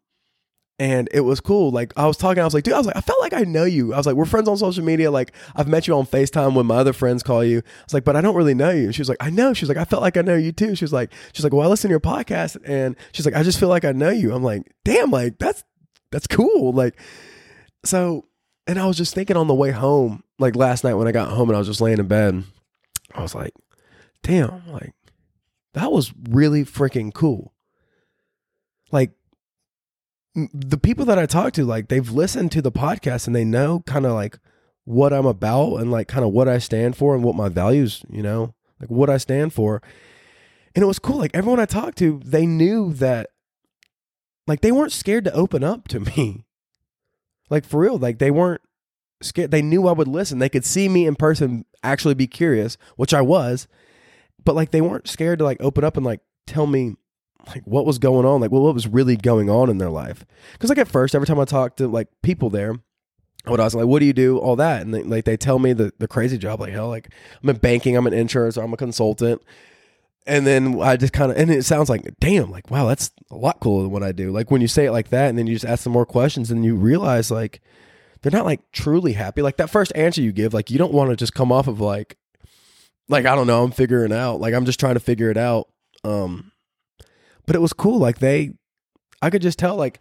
and 0.80 1.10
it 1.12 1.20
was 1.20 1.42
cool. 1.42 1.72
Like 1.72 1.92
I 1.98 2.08
was 2.08 2.16
talking, 2.16 2.42
I 2.42 2.46
was 2.46 2.54
like, 2.54 2.64
dude, 2.64 2.74
I 2.74 2.78
was 2.78 2.88
like, 2.88 2.96
I 2.96 3.02
felt 3.02 3.20
like 3.20 3.34
I 3.34 3.42
know 3.42 3.66
you. 3.66 3.94
I 3.94 3.98
was 3.98 4.08
like, 4.08 4.16
we're 4.16 4.26
friends 4.26 4.48
on 4.48 4.58
social 4.58 4.84
media. 4.84 5.12
Like 5.12 5.34
I've 5.56 5.68
met 5.68 5.88
you 5.88 5.96
on 5.96 6.06
FaceTime 6.06 6.56
when 6.56 6.66
my 6.66 6.78
other 6.78 6.94
friends 6.94 7.22
call 7.22 7.44
you. 7.44 7.58
I 7.58 7.84
was 7.84 7.94
like, 7.94 8.06
but 8.06 8.16
I 8.16 8.22
don't 8.22 8.36
really 8.36 8.54
know 8.54 8.70
you. 8.70 8.92
she 8.94 9.02
was 9.02 9.10
like, 9.10 9.18
I 9.20 9.30
know. 9.30 9.54
She 9.54 9.66
was 9.66 9.70
like, 9.70 9.78
I 9.78 9.84
felt 9.84 10.02
like 10.02 10.16
I 10.16 10.22
know 10.22 10.36
you 10.36 10.54
too. 10.54 10.76
She 10.76 10.86
was 10.86 10.94
like, 10.94 11.12
she's 11.34 11.44
like, 11.44 11.54
well, 11.54 11.68
I 11.68 11.70
listen 11.70 11.90
to 11.90 11.94
your 11.94 12.00
podcast, 12.00 12.58
and 12.66 12.96
she's 13.12 13.26
like, 13.26 13.36
I 13.36 13.44
just 13.44 13.60
feel 13.60 13.70
like 13.70 13.84
I 13.84 13.92
know 13.92 14.10
you. 14.10 14.34
I'm 14.34 14.44
like, 14.44 14.64
damn, 14.86 15.12
like 15.12 15.38
that's 15.38 15.64
that's 16.12 16.28
cool. 16.28 16.72
Like, 16.72 17.00
so, 17.84 18.26
and 18.66 18.80
I 18.80 18.86
was 18.86 18.98
just 18.98 19.14
thinking 19.14 19.36
on 19.36 19.48
the 19.48 19.54
way 19.54 19.72
home, 19.72 20.24
like 20.40 20.56
last 20.56 20.86
night 20.86 20.94
when 20.94 21.08
I 21.08 21.12
got 21.12 21.30
home 21.30 21.50
and 21.50 21.58
I 21.58 21.60
was 21.60 21.68
just 21.68 21.81
laying 21.81 22.00
in 22.00 22.08
bed, 22.08 22.44
I 23.14 23.22
was 23.22 23.36
like, 23.36 23.54
damn, 24.24 24.66
like 24.72 24.94
that 25.74 25.92
was 25.92 26.14
really 26.30 26.64
freaking 26.64 27.14
cool. 27.14 27.54
Like 28.92 29.12
the 30.54 30.78
people 30.78 31.06
that 31.06 31.20
I 31.20 31.26
talk 31.26 31.54
to, 31.54 31.66
like 31.66 31.88
they've 31.88 32.10
listened 32.10 32.52
to 32.54 32.62
the 32.62 32.72
podcast 32.72 33.28
and 33.28 33.36
they 33.36 33.46
know 33.46 33.82
kind 33.86 34.06
of 34.06 34.14
like 34.14 34.40
what 34.86 35.14
I'm 35.14 35.26
about 35.26 35.76
and 35.78 35.92
like 35.92 36.08
kind 36.08 36.26
of 36.26 36.32
what 36.32 36.48
I 36.48 36.58
stand 36.58 36.96
for 36.98 37.14
and 37.14 37.24
what 37.24 37.36
my 37.36 37.50
values, 37.50 38.04
you 38.10 38.24
know, 38.24 38.54
like 38.80 38.90
what 38.90 39.10
I 39.10 39.18
stand 39.18 39.54
for. 39.54 39.82
And 40.76 40.84
it 40.84 40.88
was 40.88 41.00
cool. 41.00 41.18
Like 41.18 41.36
everyone 41.36 41.60
I 41.60 41.66
talked 41.66 41.98
to, 42.00 42.22
they 42.24 42.46
knew 42.46 42.94
that 42.94 43.30
like 44.48 44.62
they 44.62 44.72
weren't 44.72 44.92
scared 44.92 45.26
to 45.26 45.34
open 45.34 45.64
up 45.64 45.88
to 45.90 46.00
me. 46.18 46.46
Like 47.50 47.66
for 47.66 47.82
real, 47.82 47.98
like 47.98 48.20
they 48.20 48.32
weren't 48.32 48.62
scared. 49.22 49.52
They 49.52 49.62
knew 49.62 49.88
I 49.88 49.92
would 49.92 50.08
listen. 50.08 50.40
They 50.40 50.50
could 50.50 50.66
see 50.66 50.90
me 50.90 51.06
in 51.06 51.16
person 51.16 51.66
actually 51.84 52.14
be 52.14 52.28
curious, 52.28 52.78
which 52.96 53.14
I 53.14 53.22
was. 53.22 53.68
But 54.44 54.56
like 54.56 54.72
they 54.72 54.82
weren't 54.82 55.08
scared 55.08 55.40
to 55.40 55.46
like 55.46 55.62
open 55.62 55.84
up 55.84 55.98
and 55.98 56.06
like 56.06 56.22
tell 56.48 56.68
me 56.68 56.96
like 57.48 57.64
what 57.64 57.86
was 57.86 57.98
going 57.98 58.26
on, 58.26 58.42
like 58.42 58.52
what, 58.52 58.62
what 58.62 58.74
was 58.74 58.88
really 58.88 59.16
going 59.16 59.50
on 59.50 59.70
in 59.70 59.78
their 59.78 59.90
life. 59.90 60.26
Because 60.54 60.70
like 60.70 60.78
at 60.78 60.88
first, 60.88 61.16
every 61.16 61.28
time 61.28 61.40
I 61.40 61.46
talked 61.46 61.78
to 61.78 61.88
like 61.88 62.08
people 62.22 62.50
there, 62.50 62.76
I 63.46 63.52
would 63.52 63.60
ask 63.60 63.76
like, 63.76 63.86
"What 63.86 64.00
do 64.00 64.06
you 64.06 64.14
do?" 64.14 64.38
All 64.38 64.56
that, 64.58 64.82
and 64.82 64.94
they, 64.94 65.04
like 65.04 65.26
they 65.26 65.38
tell 65.38 65.60
me 65.60 65.74
the 65.74 65.94
the 65.98 66.08
crazy 66.08 66.38
job. 66.38 66.60
Like 66.60 66.74
hell, 66.74 66.90
like 66.90 67.10
I'm 67.42 67.50
in 67.50 67.58
banking, 67.58 67.96
I'm 67.96 68.08
an 68.08 68.14
insurance, 68.14 68.58
I'm 68.58 68.74
a 68.74 68.78
consultant. 68.78 69.42
And 70.28 70.46
then 70.46 70.80
I 70.80 70.96
just 70.96 71.14
kind 71.14 71.32
of, 71.32 71.38
and 71.38 71.50
it 71.50 71.66
sounds 71.66 71.90
like, 71.90 72.06
damn, 72.20 72.52
like 72.52 72.70
wow, 72.70 72.88
that's 72.88 73.12
a 73.32 73.36
lot 73.36 73.60
cooler 73.60 73.84
than 73.84 73.92
what 73.92 74.04
I 74.04 74.12
do. 74.12 74.32
Like 74.32 74.52
when 74.52 74.62
you 74.62 74.68
say 74.68 74.86
it 74.86 74.92
like 74.92 75.10
that, 75.10 75.30
and 75.30 75.38
then 75.38 75.48
you 75.48 75.56
just 75.56 75.66
ask 75.66 75.84
some 75.84 75.94
more 75.94 76.06
questions, 76.06 76.52
and 76.52 76.66
you 76.66 76.76
realize 76.76 77.32
like 77.32 77.62
they're 78.22 78.32
not 78.32 78.46
like 78.46 78.60
truly 78.72 79.14
happy. 79.14 79.42
Like 79.42 79.58
that 79.58 79.70
first 79.70 79.94
answer 79.96 80.22
you 80.22 80.32
give, 80.32 80.54
like 80.54 80.70
you 80.70 80.78
don't 80.78 80.94
want 80.94 81.10
to 81.10 81.16
just 81.16 81.34
come 81.34 81.52
off 81.52 81.68
of 81.68 81.80
like, 81.80 82.18
like 83.08 83.26
I 83.26 83.36
don't 83.36 83.48
know, 83.48 83.64
I'm 83.64 83.72
figuring 83.72 84.12
out. 84.12 84.42
Like 84.42 84.54
I'm 84.54 84.66
just 84.66 84.80
trying 84.80 84.96
to 84.96 85.00
figure 85.00 85.32
it 85.32 85.38
out. 85.38 85.70
Um, 86.04 86.52
but 87.46 87.56
it 87.56 87.62
was 87.62 87.74
cool. 87.74 88.00
Like 88.00 88.20
they, 88.20 88.52
I 89.22 89.30
could 89.30 89.42
just 89.42 89.60
tell 89.60 89.76
like 89.76 90.00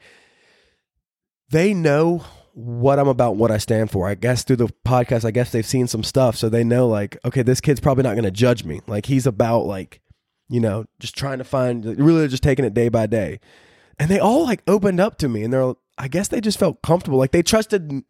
they 1.50 1.74
know 1.74 2.24
what 2.52 2.98
I'm 2.98 3.08
about, 3.08 3.36
what 3.36 3.50
I 3.50 3.58
stand 3.58 3.90
for. 3.90 4.08
I 4.08 4.14
guess 4.14 4.42
through 4.42 4.56
the 4.56 4.68
podcast, 4.84 5.24
I 5.24 5.30
guess 5.30 5.52
they've 5.52 5.64
seen 5.64 5.86
some 5.86 6.02
stuff, 6.02 6.36
so 6.36 6.48
they 6.48 6.64
know 6.64 6.88
like, 6.88 7.16
okay, 7.24 7.42
this 7.42 7.60
kid's 7.60 7.80
probably 7.80 8.02
not 8.02 8.14
going 8.14 8.24
to 8.24 8.30
judge 8.30 8.64
me. 8.64 8.80
Like 8.86 9.06
he's 9.06 9.26
about 9.26 9.66
like, 9.66 10.00
you 10.48 10.60
know, 10.60 10.84
just 10.98 11.16
trying 11.16 11.38
to 11.38 11.44
find, 11.44 11.84
really 11.98 12.26
just 12.26 12.42
taking 12.42 12.64
it 12.64 12.74
day 12.74 12.88
by 12.88 13.06
day. 13.06 13.38
And 13.98 14.10
they 14.10 14.18
all 14.18 14.44
like 14.44 14.62
opened 14.66 15.00
up 15.00 15.18
to 15.18 15.28
me, 15.28 15.44
and 15.44 15.52
they're, 15.52 15.74
I 15.96 16.08
guess 16.08 16.28
they 16.28 16.40
just 16.40 16.58
felt 16.58 16.82
comfortable, 16.82 17.18
like 17.18 17.32
they 17.32 17.42
trusted, 17.42 18.02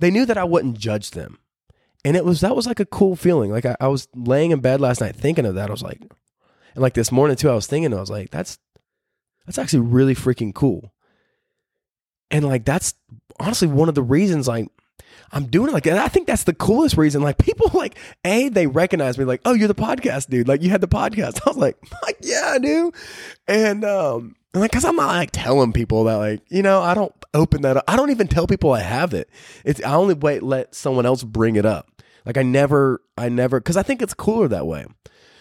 they 0.00 0.10
knew 0.10 0.26
that 0.26 0.38
I 0.38 0.44
wouldn't 0.44 0.78
judge 0.78 1.12
them, 1.12 1.38
and 2.04 2.16
it 2.16 2.24
was 2.24 2.40
that 2.40 2.56
was 2.56 2.66
like 2.66 2.80
a 2.80 2.86
cool 2.86 3.16
feeling. 3.16 3.50
Like 3.50 3.66
I, 3.66 3.76
I 3.80 3.88
was 3.88 4.08
laying 4.14 4.52
in 4.52 4.60
bed 4.60 4.80
last 4.80 5.00
night 5.00 5.16
thinking 5.16 5.46
of 5.46 5.54
that. 5.56 5.68
I 5.68 5.72
was 5.72 5.82
like, 5.82 6.00
and 6.76 6.82
like 6.82 6.92
this 6.92 7.10
morning 7.10 7.36
too, 7.36 7.48
I 7.48 7.54
was 7.54 7.66
thinking, 7.66 7.92
I 7.94 8.00
was 8.00 8.10
like, 8.10 8.30
that's 8.30 8.58
that's 9.46 9.58
actually 9.58 9.80
really 9.80 10.14
freaking 10.14 10.54
cool. 10.54 10.92
And 12.30 12.44
like 12.44 12.66
that's 12.66 12.94
honestly 13.40 13.66
one 13.66 13.88
of 13.88 13.94
the 13.94 14.02
reasons 14.02 14.46
like 14.46 14.68
I'm 15.32 15.46
doing 15.46 15.70
it 15.70 15.72
like 15.72 15.86
and 15.86 15.98
I 15.98 16.08
think 16.08 16.26
that's 16.26 16.44
the 16.44 16.52
coolest 16.52 16.98
reason. 16.98 17.22
Like 17.22 17.38
people 17.38 17.70
like 17.72 17.96
A, 18.26 18.50
they 18.50 18.66
recognize 18.66 19.16
me 19.16 19.24
like, 19.24 19.40
oh, 19.46 19.54
you're 19.54 19.68
the 19.68 19.74
podcast 19.74 20.28
dude. 20.28 20.48
Like 20.48 20.62
you 20.62 20.68
had 20.68 20.82
the 20.82 20.88
podcast. 20.88 21.40
I 21.46 21.48
was 21.48 21.56
like, 21.56 21.78
like, 22.02 22.18
yeah, 22.20 22.52
I 22.54 22.58
do. 22.58 22.92
And 23.48 23.82
um 23.82 24.36
and 24.52 24.60
like 24.60 24.72
cause 24.72 24.84
I'm 24.84 24.96
not 24.96 25.06
like 25.06 25.30
telling 25.32 25.72
people 25.72 26.04
that 26.04 26.16
like, 26.16 26.42
you 26.50 26.60
know, 26.60 26.82
I 26.82 26.92
don't 26.92 27.14
open 27.32 27.62
that 27.62 27.78
up. 27.78 27.84
I 27.88 27.96
don't 27.96 28.10
even 28.10 28.28
tell 28.28 28.46
people 28.46 28.72
I 28.72 28.80
have 28.80 29.14
it. 29.14 29.30
It's 29.64 29.82
I 29.82 29.94
only 29.94 30.14
wait 30.14 30.42
let 30.42 30.74
someone 30.74 31.06
else 31.06 31.24
bring 31.24 31.56
it 31.56 31.64
up. 31.64 31.90
Like 32.26 32.36
I 32.36 32.42
never 32.42 33.00
I 33.16 33.30
never 33.30 33.62
cause 33.62 33.78
I 33.78 33.82
think 33.82 34.02
it's 34.02 34.12
cooler 34.12 34.48
that 34.48 34.66
way. 34.66 34.84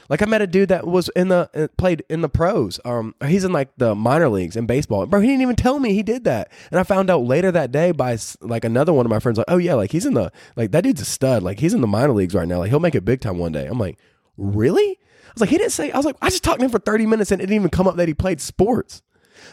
Like 0.10 0.22
I 0.22 0.26
met 0.26 0.42
a 0.42 0.48
dude 0.48 0.70
that 0.70 0.86
was 0.86 1.10
in 1.16 1.30
the 1.30 1.50
uh, 1.54 1.68
played 1.78 2.04
in 2.10 2.22
the 2.22 2.30
pros. 2.30 2.80
Um, 2.86 3.16
he's 3.26 3.44
in 3.44 3.52
like 3.52 3.70
the 3.78 3.96
minor 3.96 4.30
leagues 4.30 4.56
in 4.56 4.66
baseball. 4.66 5.06
Bro, 5.06 5.22
he 5.22 5.28
didn't 5.28 5.42
even 5.42 5.56
tell 5.56 5.80
me 5.80 5.94
he 5.94 6.04
did 6.04 6.24
that, 6.26 6.52
and 6.72 6.80
I 6.80 6.84
found 6.84 7.10
out 7.10 7.24
later 7.24 7.52
that 7.52 7.72
day 7.72 7.92
by 7.92 8.18
like 8.42 8.64
another 8.64 8.94
one 8.94 9.06
of 9.06 9.10
my 9.10 9.20
friends. 9.20 9.38
Like, 9.38 9.46
oh 9.50 9.58
yeah, 9.58 9.74
like 9.74 9.92
he's 9.92 10.06
in 10.06 10.14
the 10.14 10.32
like 10.56 10.72
that 10.72 10.84
dude's 10.84 11.02
a 11.02 11.06
stud. 11.06 11.44
Like 11.44 11.60
he's 11.60 11.74
in 11.74 11.82
the 11.82 11.88
minor 11.88 12.14
leagues 12.14 12.36
right 12.36 12.48
now. 12.48 12.60
Like 12.60 12.70
he'll 12.70 12.80
make 12.80 12.96
it 12.96 13.06
big 13.06 13.22
time 13.22 13.38
one 13.38 13.52
day. 13.52 13.66
I'm 13.66 13.80
like, 13.80 13.98
really? 14.38 15.00
I 15.00 15.32
was 15.34 15.42
like, 15.42 15.50
he 15.50 15.58
didn't 15.58 15.72
say. 15.72 15.92
I 15.92 15.98
was 15.98 16.06
like, 16.06 16.18
I 16.22 16.30
just 16.30 16.44
talked 16.44 16.60
to 16.60 16.66
him 16.66 16.72
for 16.72 16.80
30 16.80 17.06
minutes 17.08 17.32
and 17.32 17.42
it 17.42 17.48
didn't 17.48 17.56
even 17.56 17.70
come 17.70 17.88
up 17.88 17.96
that 17.98 18.08
he 18.08 18.14
played 18.14 18.40
sports. 18.40 19.02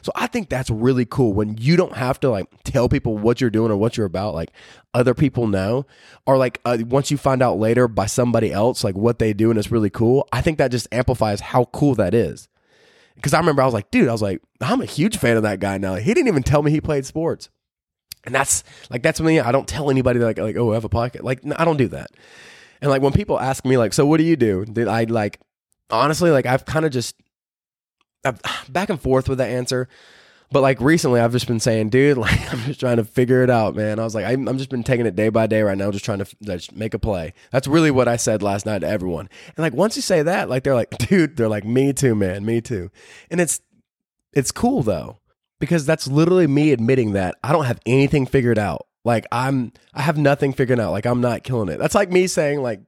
So 0.01 0.13
I 0.15 0.27
think 0.27 0.49
that's 0.49 0.71
really 0.71 1.05
cool 1.05 1.33
when 1.33 1.59
you 1.59 1.77
don't 1.77 1.97
have 1.97 2.19
to 2.21 2.31
like 2.31 2.49
tell 2.65 2.89
people 2.89 3.19
what 3.19 3.41
you're 3.41 3.51
doing 3.51 3.71
or 3.71 3.77
what 3.77 3.97
you're 3.97 4.07
about. 4.07 4.35
Like 4.35 4.51
other 4.95 5.15
people 5.15 5.47
know, 5.47 5.87
or 6.27 6.37
like 6.37 6.61
uh, 6.65 6.79
once 6.89 7.11
you 7.11 7.17
find 7.17 7.43
out 7.43 7.59
later 7.59 7.89
by 7.89 8.07
somebody 8.07 8.53
else 8.53 8.85
like 8.85 8.97
what 8.97 9.19
they 9.19 9.33
do 9.33 9.51
and 9.51 9.59
it's 9.59 9.71
really 9.71 9.91
cool. 9.91 10.27
I 10.33 10.41
think 10.41 10.59
that 10.59 10.71
just 10.71 10.89
amplifies 10.93 11.41
how 11.41 11.67
cool 11.67 11.95
that 11.97 12.15
is. 12.15 12.49
Because 13.17 13.35
I 13.35 13.39
remember 13.39 13.63
I 13.63 13.67
was 13.67 13.75
like, 13.75 13.91
dude, 13.91 14.09
I 14.09 14.13
was 14.13 14.23
like, 14.23 14.41
I'm 14.61 14.81
a 14.81 14.87
huge 14.87 15.19
fan 15.19 15.37
of 15.37 15.43
that 15.43 15.61
guy 15.61 15.79
now. 15.79 15.97
He 15.97 16.15
didn't 16.15 16.29
even 16.29 16.43
tell 16.43 16.63
me 16.63 16.71
he 16.71 16.81
played 16.81 17.05
sports. 17.05 17.51
And 18.25 18.35
that's 18.35 18.65
like 18.91 19.03
that's 19.03 19.21
me. 19.21 19.41
I 19.41 19.53
don't 19.53 19.67
tell 19.69 19.91
anybody 19.91 20.21
like 20.21 20.39
like 20.39 20.57
oh 20.57 20.71
I 20.71 20.75
have 20.75 20.85
a 20.85 20.89
podcast. 20.89 21.23
Like 21.23 21.45
no, 21.45 21.57
I 21.59 21.65
don't 21.65 21.77
do 21.77 21.89
that. 21.89 22.11
And 22.81 22.91
like 22.91 23.03
when 23.03 23.13
people 23.13 23.39
ask 23.39 23.65
me 23.65 23.77
like 23.77 23.93
so 23.93 24.07
what 24.07 24.19
do 24.19 24.25
you 24.25 24.37
do? 24.37 24.65
I 24.89 25.05
like 25.05 25.41
honestly 25.91 26.31
like 26.31 26.47
I've 26.47 26.65
kind 26.65 26.85
of 26.85 26.93
just 26.93 27.17
I'm 28.25 28.39
back 28.69 28.91
and 28.91 29.01
forth 29.01 29.29
with 29.29 29.39
the 29.39 29.47
answer. 29.47 29.89
But 30.51 30.61
like 30.61 30.81
recently, 30.83 31.19
I've 31.19 31.33
just 31.33 31.47
been 31.47 31.61
saying, 31.61 31.89
dude, 31.89 32.19
like 32.19 32.53
I'm 32.53 32.61
just 32.61 32.81
trying 32.81 32.99
to 32.99 33.05
figure 33.05 33.43
it 33.43 33.51
out, 33.51 33.75
man. 33.75 33.99
I 33.99 34.05
was 34.05 34.15
like, 34.15 34.27
I'm, 34.27 34.47
I'm 34.49 34.59
just 34.59 34.71
been 34.71 34.85
taking 34.85 35.07
it 35.07 35.17
day 35.17 35.31
by 35.31 35.47
day 35.47 35.63
right 35.63 35.79
now, 35.79 35.91
just 35.91 36.05
trying 36.05 36.19
to 36.19 36.37
just 36.43 36.77
make 36.77 36.95
a 36.95 36.99
play. 36.99 37.33
That's 37.51 37.67
really 37.67 37.91
what 37.91 38.09
I 38.09 38.17
said 38.17 38.43
last 38.43 38.67
night 38.67 38.81
to 38.81 38.89
everyone. 38.89 39.29
And 39.57 39.59
like 39.59 39.73
once 39.73 39.97
you 39.97 40.03
say 40.03 40.23
that, 40.23 40.49
like 40.49 40.63
they're 40.63 40.75
like, 40.75 40.91
dude, 40.99 41.37
they're 41.37 41.49
like, 41.49 41.65
me 41.65 41.93
too, 41.93 42.15
man, 42.15 42.45
me 42.45 42.61
too. 42.61 42.91
And 43.31 43.41
it's 43.41 43.61
it's 44.33 44.53
cool 44.53 44.83
though 44.83 45.19
because 45.59 45.87
that's 45.87 46.07
literally 46.07 46.47
me 46.47 46.73
admitting 46.73 47.13
that 47.13 47.37
I 47.43 47.53
don't 47.53 47.65
have 47.65 47.81
anything 47.87 48.27
figured 48.27 48.59
out. 48.59 48.87
Like 49.05 49.27
I'm, 49.33 49.73
I 49.95 50.03
have 50.03 50.19
nothing 50.19 50.53
figured 50.53 50.81
out. 50.81 50.93
Like 50.93 51.07
I'm 51.07 51.21
not 51.21 51.45
killing 51.45 51.69
it. 51.69 51.79
That's 51.79 51.95
like 51.95 52.11
me 52.11 52.27
saying, 52.27 52.63
like, 52.63 52.81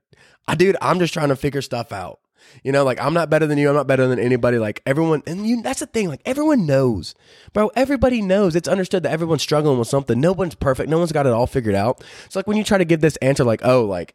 I 0.47 0.55
dude, 0.55 0.76
I'm 0.83 0.99
just 0.99 1.14
trying 1.14 1.31
to 1.31 1.37
figure 1.37 1.62
stuff 1.62 1.93
out. 1.93 2.21
You 2.63 2.73
know, 2.73 2.85
like 2.85 3.01
I'm 3.01 3.15
not 3.15 3.31
better 3.31 3.47
than 3.47 3.59
you. 3.59 3.69
I'm 3.69 3.75
not 3.75 3.87
better 3.87 4.07
than 4.07 4.19
anybody. 4.19 4.59
Like 4.59 4.83
everyone, 4.87 5.23
and 5.27 5.47
you, 5.47 5.63
that's 5.63 5.81
the 5.81 5.87
thing. 5.87 6.09
Like 6.09 6.23
everyone 6.25 6.67
knows, 6.67 7.15
bro. 7.53 7.71
Everybody 7.77 8.23
knows. 8.23 8.57
It's 8.57 8.69
understood 8.69 9.03
that 9.03 9.13
everyone's 9.13 9.43
struggling 9.43 9.79
with 9.79 9.89
something. 9.89 10.21
No 10.21 10.33
one's 10.33 10.55
perfect. 10.55 10.89
No 10.89 10.99
one's 10.99 11.13
got 11.13 11.27
it 11.27 11.33
all 11.33 11.47
figured 11.47 11.75
out. 11.75 12.03
So 12.29 12.39
like 12.39 12.47
when 12.47 12.57
you 12.57 12.65
try 12.65 12.79
to 12.79 12.85
give 12.85 13.01
this 13.01 13.17
answer, 13.17 13.45
like, 13.45 13.61
oh, 13.65 13.85
like 13.85 14.15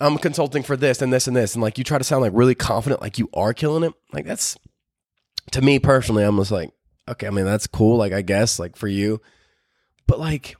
I'm 0.00 0.18
consulting 0.18 0.62
for 0.62 0.76
this 0.76 1.02
and 1.02 1.12
this 1.12 1.26
and 1.26 1.36
this, 1.36 1.54
and 1.54 1.62
like 1.62 1.78
you 1.78 1.84
try 1.84 1.98
to 1.98 2.04
sound 2.04 2.22
like 2.22 2.32
really 2.34 2.54
confident, 2.54 3.00
like 3.00 3.18
you 3.18 3.28
are 3.34 3.54
killing 3.54 3.84
it. 3.84 3.92
Like 4.12 4.26
that's 4.26 4.56
to 5.52 5.62
me 5.62 5.78
personally, 5.78 6.24
I'm 6.24 6.36
just 6.38 6.50
like, 6.50 6.70
okay, 7.08 7.26
I 7.26 7.30
mean, 7.30 7.44
that's 7.44 7.66
cool. 7.66 7.96
Like, 7.96 8.12
I 8.12 8.22
guess, 8.22 8.58
like 8.58 8.76
for 8.76 8.88
you, 8.88 9.20
but 10.06 10.18
like, 10.18 10.56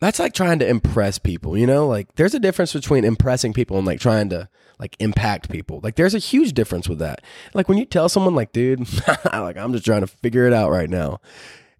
that's 0.00 0.18
like 0.18 0.34
trying 0.34 0.58
to 0.58 0.68
impress 0.68 1.18
people, 1.18 1.56
you 1.56 1.66
know? 1.66 1.86
Like, 1.86 2.14
there's 2.16 2.34
a 2.34 2.40
difference 2.40 2.72
between 2.72 3.04
impressing 3.04 3.52
people 3.52 3.78
and 3.78 3.86
like 3.86 4.00
trying 4.00 4.30
to 4.30 4.48
like 4.78 4.96
impact 4.98 5.50
people. 5.50 5.80
Like, 5.82 5.96
there's 5.96 6.14
a 6.14 6.18
huge 6.18 6.54
difference 6.54 6.88
with 6.88 6.98
that. 6.98 7.22
Like, 7.54 7.68
when 7.68 7.78
you 7.78 7.84
tell 7.84 8.08
someone, 8.08 8.34
like, 8.34 8.52
dude, 8.52 8.80
like, 9.32 9.56
I'm 9.56 9.72
just 9.72 9.84
trying 9.84 10.00
to 10.00 10.06
figure 10.06 10.46
it 10.46 10.52
out 10.52 10.70
right 10.70 10.90
now, 10.90 11.20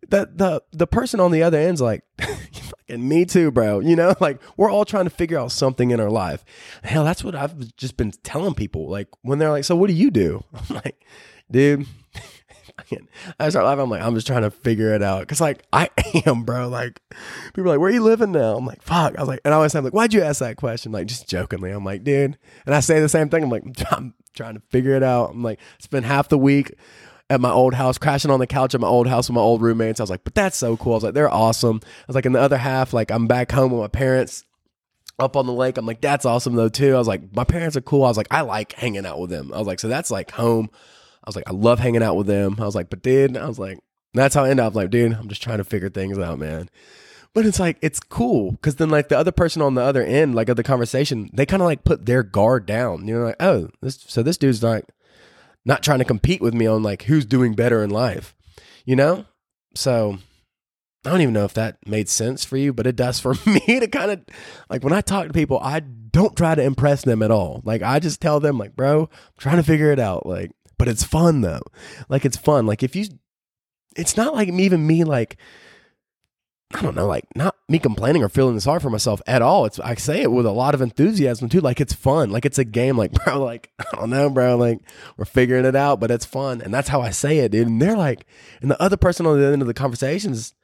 that 0.08 0.38
the 0.38 0.62
the 0.72 0.86
person 0.86 1.20
on 1.20 1.30
the 1.30 1.42
other 1.42 1.58
end's 1.58 1.80
like, 1.80 2.02
fucking 2.20 3.06
me 3.08 3.24
too, 3.24 3.50
bro. 3.50 3.80
You 3.80 3.96
know, 3.96 4.14
like 4.20 4.40
we're 4.56 4.70
all 4.70 4.84
trying 4.84 5.04
to 5.04 5.10
figure 5.10 5.38
out 5.38 5.52
something 5.52 5.90
in 5.90 6.00
our 6.00 6.10
life. 6.10 6.44
Hell, 6.82 7.04
that's 7.04 7.24
what 7.24 7.34
I've 7.34 7.76
just 7.76 7.96
been 7.96 8.12
telling 8.22 8.54
people. 8.54 8.88
Like 8.88 9.08
when 9.22 9.38
they're 9.38 9.50
like, 9.50 9.64
"So 9.64 9.76
what 9.76 9.88
do 9.88 9.94
you 9.94 10.10
do?" 10.10 10.44
I'm 10.54 10.76
like, 10.76 11.04
dude. 11.50 11.86
I 13.38 13.48
start 13.48 13.66
laughing. 13.66 13.82
I'm 13.82 13.90
like, 13.90 14.02
I'm 14.02 14.14
just 14.14 14.26
trying 14.26 14.42
to 14.42 14.50
figure 14.50 14.94
it 14.94 15.02
out. 15.02 15.26
Cause 15.28 15.40
like 15.40 15.62
I 15.72 15.90
am, 16.26 16.44
bro. 16.44 16.68
Like 16.68 17.00
people 17.54 17.70
are 17.70 17.74
like, 17.74 17.80
where 17.80 17.90
are 17.90 17.94
you 17.94 18.02
living 18.02 18.32
now? 18.32 18.56
I'm 18.56 18.66
like, 18.66 18.82
fuck. 18.82 19.16
I 19.16 19.20
was 19.20 19.28
like, 19.28 19.40
and 19.44 19.54
I 19.54 19.56
always 19.56 19.72
say, 19.72 19.80
like, 19.80 19.92
why'd 19.92 20.14
you 20.14 20.22
ask 20.22 20.40
that 20.40 20.56
question? 20.56 20.92
Like 20.92 21.06
just 21.06 21.28
jokingly. 21.28 21.70
I'm 21.70 21.84
like, 21.84 22.04
dude. 22.04 22.38
And 22.66 22.74
I 22.74 22.80
say 22.80 23.00
the 23.00 23.08
same 23.08 23.28
thing. 23.28 23.44
I'm 23.44 23.50
like, 23.50 23.64
I'm 23.92 24.14
trying 24.34 24.54
to 24.54 24.62
figure 24.70 24.94
it 24.94 25.02
out. 25.02 25.30
I'm 25.30 25.42
like, 25.42 25.60
spend 25.78 26.06
half 26.06 26.28
the 26.28 26.38
week 26.38 26.74
at 27.28 27.40
my 27.40 27.50
old 27.50 27.74
house, 27.74 27.96
crashing 27.96 28.30
on 28.30 28.40
the 28.40 28.46
couch 28.46 28.74
at 28.74 28.80
my 28.80 28.88
old 28.88 29.06
house 29.06 29.28
with 29.28 29.36
my 29.36 29.40
old 29.40 29.62
roommates. 29.62 30.00
I 30.00 30.02
was 30.02 30.10
like, 30.10 30.24
but 30.24 30.34
that's 30.34 30.56
so 30.56 30.76
cool. 30.76 30.92
I 30.92 30.96
was 30.96 31.04
like, 31.04 31.14
they're 31.14 31.32
awesome. 31.32 31.80
I 31.84 32.04
was 32.08 32.16
like, 32.16 32.26
in 32.26 32.32
the 32.32 32.40
other 32.40 32.58
half, 32.58 32.92
like 32.92 33.10
I'm 33.10 33.28
back 33.28 33.52
home 33.52 33.70
with 33.70 33.80
my 33.80 33.88
parents 33.88 34.44
up 35.20 35.36
on 35.36 35.46
the 35.46 35.52
lake. 35.52 35.78
I'm 35.78 35.86
like, 35.86 36.00
that's 36.00 36.24
awesome 36.24 36.56
though 36.56 36.68
too. 36.68 36.94
I 36.94 36.98
was 36.98 37.06
like, 37.06 37.34
my 37.34 37.44
parents 37.44 37.76
are 37.76 37.82
cool. 37.82 38.04
I 38.04 38.08
was 38.08 38.16
like, 38.16 38.26
I 38.30 38.40
like 38.40 38.72
hanging 38.72 39.06
out 39.06 39.20
with 39.20 39.30
them. 39.30 39.52
I 39.54 39.58
was 39.58 39.66
like, 39.66 39.78
so 39.78 39.88
that's 39.88 40.10
like 40.10 40.32
home. 40.32 40.70
I 41.24 41.28
was 41.28 41.36
like, 41.36 41.48
I 41.48 41.52
love 41.52 41.78
hanging 41.78 42.02
out 42.02 42.16
with 42.16 42.26
them. 42.26 42.56
I 42.58 42.64
was 42.64 42.74
like, 42.74 42.90
but 42.90 43.02
dude, 43.02 43.36
I 43.36 43.46
was 43.46 43.58
like, 43.58 43.78
that's 44.14 44.34
how 44.34 44.44
I 44.44 44.50
end 44.50 44.60
up. 44.60 44.74
Like, 44.74 44.90
dude, 44.90 45.12
I'm 45.12 45.28
just 45.28 45.42
trying 45.42 45.58
to 45.58 45.64
figure 45.64 45.90
things 45.90 46.18
out, 46.18 46.38
man. 46.38 46.68
But 47.32 47.46
it's 47.46 47.60
like 47.60 47.78
it's 47.80 48.00
cool 48.00 48.52
because 48.52 48.76
then 48.76 48.90
like 48.90 49.08
the 49.08 49.18
other 49.18 49.30
person 49.30 49.62
on 49.62 49.74
the 49.74 49.82
other 49.82 50.02
end, 50.02 50.34
like 50.34 50.48
of 50.48 50.56
the 50.56 50.64
conversation, 50.64 51.30
they 51.32 51.46
kind 51.46 51.62
of 51.62 51.66
like 51.66 51.84
put 51.84 52.06
their 52.06 52.24
guard 52.24 52.66
down. 52.66 53.06
You 53.06 53.14
know, 53.14 53.24
like 53.26 53.36
oh, 53.40 53.68
this 53.80 54.04
so 54.08 54.22
this 54.22 54.36
dude's 54.36 54.62
like 54.62 54.84
not 55.64 55.82
trying 55.82 56.00
to 56.00 56.04
compete 56.04 56.40
with 56.40 56.54
me 56.54 56.66
on 56.66 56.82
like 56.82 57.04
who's 57.04 57.24
doing 57.24 57.54
better 57.54 57.84
in 57.84 57.90
life, 57.90 58.34
you 58.84 58.96
know? 58.96 59.26
So 59.76 60.18
I 61.04 61.10
don't 61.10 61.20
even 61.20 61.34
know 61.34 61.44
if 61.44 61.54
that 61.54 61.78
made 61.86 62.08
sense 62.08 62.44
for 62.44 62.56
you, 62.56 62.72
but 62.72 62.86
it 62.86 62.96
does 62.96 63.20
for 63.20 63.34
me 63.46 63.80
to 63.80 63.86
kind 63.86 64.10
of 64.10 64.20
like 64.68 64.82
when 64.82 64.92
I 64.92 65.00
talk 65.00 65.26
to 65.26 65.32
people, 65.32 65.60
I 65.62 65.80
don't 65.80 66.36
try 66.36 66.54
to 66.54 66.62
impress 66.62 67.02
them 67.02 67.22
at 67.22 67.30
all. 67.30 67.62
Like 67.64 67.82
I 67.82 68.00
just 68.00 68.20
tell 68.20 68.40
them 68.40 68.58
like, 68.58 68.74
bro, 68.74 69.02
I'm 69.02 69.08
trying 69.38 69.56
to 69.56 69.62
figure 69.62 69.92
it 69.92 70.00
out. 70.00 70.26
Like, 70.26 70.50
but 70.80 70.88
it's 70.88 71.04
fun 71.04 71.42
though. 71.42 71.60
Like 72.08 72.24
it's 72.24 72.38
fun. 72.38 72.64
Like 72.64 72.82
if 72.82 72.96
you 72.96 73.04
it's 73.96 74.16
not 74.16 74.32
like 74.32 74.48
even 74.48 74.86
me 74.86 75.04
like 75.04 75.36
I 76.72 76.80
don't 76.80 76.94
know, 76.94 77.06
like 77.06 77.26
not 77.36 77.54
me 77.68 77.78
complaining 77.78 78.22
or 78.22 78.30
feeling 78.30 78.58
sorry 78.60 78.80
for 78.80 78.88
myself 78.88 79.20
at 79.26 79.42
all. 79.42 79.66
It's 79.66 79.78
I 79.78 79.94
say 79.96 80.22
it 80.22 80.32
with 80.32 80.46
a 80.46 80.50
lot 80.52 80.74
of 80.74 80.80
enthusiasm 80.80 81.50
too. 81.50 81.60
Like 81.60 81.82
it's 81.82 81.92
fun. 81.92 82.30
Like 82.30 82.46
it's 82.46 82.56
a 82.56 82.64
game. 82.64 82.96
Like 82.96 83.12
bro, 83.24 83.44
like 83.44 83.70
I 83.78 83.94
don't 83.94 84.08
know, 84.08 84.30
bro. 84.30 84.56
Like 84.56 84.78
we're 85.18 85.26
figuring 85.26 85.66
it 85.66 85.76
out, 85.76 86.00
but 86.00 86.10
it's 86.10 86.24
fun, 86.24 86.62
and 86.62 86.72
that's 86.72 86.88
how 86.88 87.02
I 87.02 87.10
say 87.10 87.40
it, 87.40 87.52
dude. 87.52 87.66
And 87.68 87.82
they're 87.82 87.94
like, 87.94 88.24
and 88.62 88.70
the 88.70 88.80
other 88.80 88.96
person 88.96 89.26
on 89.26 89.38
the 89.38 89.46
end 89.48 89.60
of 89.60 89.68
the 89.68 89.74
conversation 89.74 90.32
is, 90.32 90.54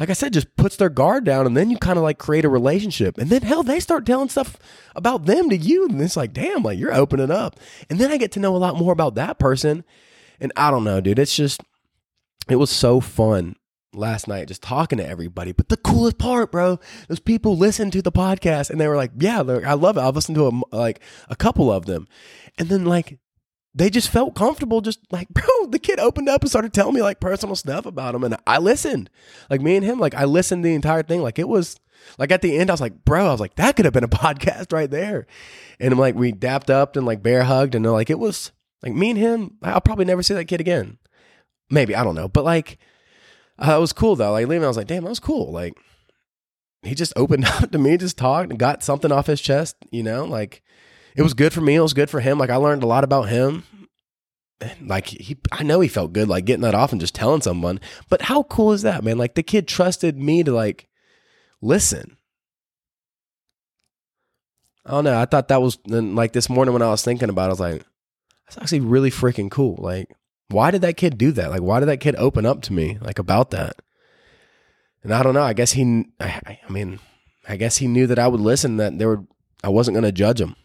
like 0.00 0.08
I 0.08 0.14
said, 0.14 0.32
just 0.32 0.56
puts 0.56 0.76
their 0.76 0.88
guard 0.88 1.24
down, 1.24 1.46
and 1.46 1.54
then 1.54 1.70
you 1.70 1.76
kind 1.76 1.98
of 1.98 2.02
like 2.02 2.18
create 2.18 2.46
a 2.46 2.48
relationship, 2.48 3.18
and 3.18 3.28
then 3.28 3.42
hell, 3.42 3.62
they 3.62 3.78
start 3.78 4.06
telling 4.06 4.30
stuff 4.30 4.56
about 4.96 5.26
them 5.26 5.50
to 5.50 5.56
you, 5.56 5.84
and 5.86 6.00
it's 6.00 6.16
like, 6.16 6.32
damn, 6.32 6.62
like 6.62 6.78
you're 6.78 6.94
opening 6.94 7.30
up, 7.30 7.60
and 7.90 7.98
then 7.98 8.10
I 8.10 8.16
get 8.16 8.32
to 8.32 8.40
know 8.40 8.56
a 8.56 8.58
lot 8.58 8.76
more 8.76 8.94
about 8.94 9.14
that 9.16 9.38
person, 9.38 9.84
and 10.40 10.52
I 10.56 10.70
don't 10.70 10.84
know, 10.84 11.02
dude. 11.02 11.18
It's 11.18 11.36
just, 11.36 11.60
it 12.48 12.56
was 12.56 12.70
so 12.70 13.00
fun 13.00 13.56
last 13.92 14.26
night 14.26 14.48
just 14.48 14.62
talking 14.62 14.98
to 14.98 15.06
everybody. 15.06 15.52
But 15.52 15.68
the 15.68 15.76
coolest 15.76 16.16
part, 16.16 16.50
bro, 16.50 16.78
those 17.08 17.20
people 17.20 17.56
listened 17.56 17.92
to 17.92 18.02
the 18.02 18.12
podcast 18.12 18.70
and 18.70 18.80
they 18.80 18.88
were 18.88 18.96
like, 18.96 19.10
"Yeah, 19.18 19.40
I 19.40 19.74
love 19.74 19.96
it." 19.96 20.00
I've 20.00 20.14
listened 20.14 20.36
to 20.36 20.48
a, 20.48 20.76
like 20.76 21.00
a 21.28 21.36
couple 21.36 21.70
of 21.70 21.86
them, 21.86 22.08
and 22.58 22.68
then 22.68 22.84
like 22.84 23.18
they 23.74 23.90
just 23.90 24.08
felt 24.08 24.34
comfortable. 24.34 24.80
Just 24.80 25.00
like, 25.10 25.28
bro, 25.30 25.66
the 25.68 25.78
kid 25.78 25.98
opened 25.98 26.28
up 26.28 26.42
and 26.42 26.50
started 26.50 26.72
telling 26.72 26.94
me 26.94 27.02
like 27.02 27.20
personal 27.20 27.56
stuff 27.56 27.86
about 27.86 28.14
him, 28.14 28.24
and 28.24 28.36
I 28.46 28.58
listened. 28.58 29.10
Like 29.48 29.60
me 29.60 29.76
and 29.76 29.84
him, 29.84 29.98
like 29.98 30.14
I 30.14 30.24
listened 30.24 30.64
the 30.64 30.74
entire 30.74 31.02
thing. 31.02 31.22
Like 31.22 31.38
it 31.38 31.48
was. 31.48 31.78
Like 32.16 32.32
at 32.32 32.40
the 32.40 32.56
end, 32.56 32.70
I 32.70 32.72
was 32.72 32.80
like, 32.80 33.04
bro, 33.04 33.26
I 33.26 33.30
was 33.30 33.40
like, 33.40 33.56
that 33.56 33.76
could 33.76 33.84
have 33.84 33.92
been 33.92 34.04
a 34.04 34.08
podcast 34.08 34.72
right 34.72 34.90
there. 34.90 35.26
And 35.78 35.92
I'm 35.92 35.98
like, 35.98 36.14
we 36.14 36.32
dapped 36.32 36.70
up 36.70 36.96
and 36.96 37.04
like 37.04 37.22
bear 37.22 37.42
hugged, 37.44 37.74
and 37.74 37.84
like 37.84 38.08
it 38.08 38.18
was 38.18 38.52
like 38.82 38.94
me 38.94 39.10
and 39.10 39.18
him. 39.18 39.58
I'll 39.62 39.82
probably 39.82 40.06
never 40.06 40.22
see 40.22 40.34
that 40.34 40.46
kid 40.46 40.60
again. 40.60 40.96
Maybe 41.68 41.94
I 41.94 42.02
don't 42.02 42.14
know, 42.14 42.28
but 42.28 42.44
like 42.44 42.78
uh, 43.58 43.76
it 43.76 43.80
was 43.80 43.92
cool 43.92 44.16
though. 44.16 44.32
Like 44.32 44.48
leaving, 44.48 44.64
I 44.64 44.68
was 44.68 44.76
like, 44.76 44.86
damn, 44.86 45.04
that 45.04 45.10
was 45.10 45.20
cool. 45.20 45.52
Like 45.52 45.74
he 46.82 46.94
just 46.94 47.12
opened 47.16 47.44
up 47.44 47.70
to 47.70 47.78
me, 47.78 47.96
just 47.96 48.16
talked 48.16 48.50
and 48.50 48.58
got 48.58 48.82
something 48.82 49.12
off 49.12 49.26
his 49.26 49.40
chest. 49.40 49.76
You 49.90 50.02
know, 50.02 50.24
like 50.24 50.62
it 51.14 51.22
was 51.22 51.34
good 51.34 51.52
for 51.52 51.60
me. 51.60 51.74
It 51.74 51.80
was 51.80 51.94
good 51.94 52.10
for 52.10 52.20
him. 52.20 52.38
Like 52.38 52.50
I 52.50 52.56
learned 52.56 52.82
a 52.82 52.86
lot 52.86 53.04
about 53.04 53.28
him. 53.28 53.64
Like 54.82 55.06
he, 55.06 55.38
I 55.52 55.62
know 55.62 55.80
he 55.80 55.88
felt 55.88 56.12
good, 56.12 56.28
like 56.28 56.44
getting 56.44 56.62
that 56.62 56.74
off 56.74 56.92
and 56.92 57.00
just 57.00 57.14
telling 57.14 57.40
someone. 57.40 57.80
But 58.08 58.22
how 58.22 58.42
cool 58.44 58.72
is 58.72 58.82
that, 58.82 59.02
man? 59.02 59.16
Like 59.18 59.34
the 59.34 59.42
kid 59.42 59.66
trusted 59.66 60.18
me 60.18 60.42
to 60.42 60.52
like 60.52 60.88
listen. 61.62 62.16
I 64.84 64.92
don't 64.92 65.04
know. 65.04 65.18
I 65.18 65.24
thought 65.24 65.48
that 65.48 65.62
was 65.62 65.78
like 65.86 66.32
this 66.32 66.50
morning 66.50 66.72
when 66.72 66.82
I 66.82 66.90
was 66.90 67.02
thinking 67.02 67.28
about 67.28 67.44
it, 67.44 67.46
I 67.46 67.50
was 67.50 67.60
like, 67.60 67.84
that's 68.46 68.58
actually 68.58 68.80
really 68.80 69.10
freaking 69.10 69.50
cool. 69.50 69.76
Like 69.78 70.14
why 70.50 70.70
did 70.70 70.82
that 70.82 70.96
kid 70.96 71.16
do 71.16 71.32
that? 71.32 71.50
Like, 71.50 71.62
why 71.62 71.80
did 71.80 71.86
that 71.86 72.00
kid 72.00 72.16
open 72.16 72.44
up 72.44 72.60
to 72.62 72.72
me 72.72 72.98
like 73.00 73.18
about 73.18 73.50
that? 73.50 73.76
And 75.02 75.14
I 75.14 75.22
don't 75.22 75.34
know. 75.34 75.42
I 75.42 75.52
guess 75.52 75.72
he, 75.72 76.06
I, 76.18 76.58
I 76.68 76.70
mean, 76.72 76.98
I 77.48 77.56
guess 77.56 77.78
he 77.78 77.86
knew 77.86 78.06
that 78.08 78.18
I 78.18 78.28
would 78.28 78.40
listen. 78.40 78.76
That 78.76 78.98
there 78.98 79.08
were, 79.08 79.24
I 79.64 79.68
wasn't 79.68 79.94
going 79.94 80.04
to 80.04 80.12
judge 80.12 80.40
him. 80.40 80.56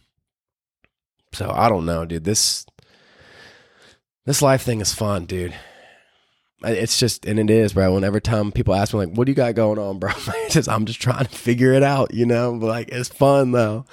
So 1.35 1.51
I 1.53 1.69
don't 1.69 1.85
know, 1.85 2.05
dude. 2.05 2.23
This, 2.23 2.65
this 4.25 4.41
life 4.41 4.63
thing 4.63 4.81
is 4.81 4.93
fun, 4.93 5.25
dude. 5.25 5.53
It's 6.63 6.97
just, 6.97 7.25
and 7.25 7.39
it 7.39 7.49
is, 7.49 7.73
bro. 7.73 7.93
Whenever 7.93 8.19
time 8.19 8.51
people 8.51 8.73
ask 8.73 8.93
me, 8.93 9.01
like, 9.01 9.15
what 9.15 9.25
do 9.25 9.31
you 9.31 9.35
got 9.35 9.53
going 9.55 9.77
on, 9.77 9.99
bro? 9.99 10.11
just, 10.49 10.69
I'm 10.69 10.85
just 10.85 11.01
trying 11.01 11.25
to 11.25 11.35
figure 11.35 11.73
it 11.73 11.83
out, 11.83 12.13
you 12.13 12.25
know? 12.25 12.57
But 12.57 12.67
like, 12.67 12.89
it's 12.89 13.09
fun 13.09 13.51
though. 13.51 13.85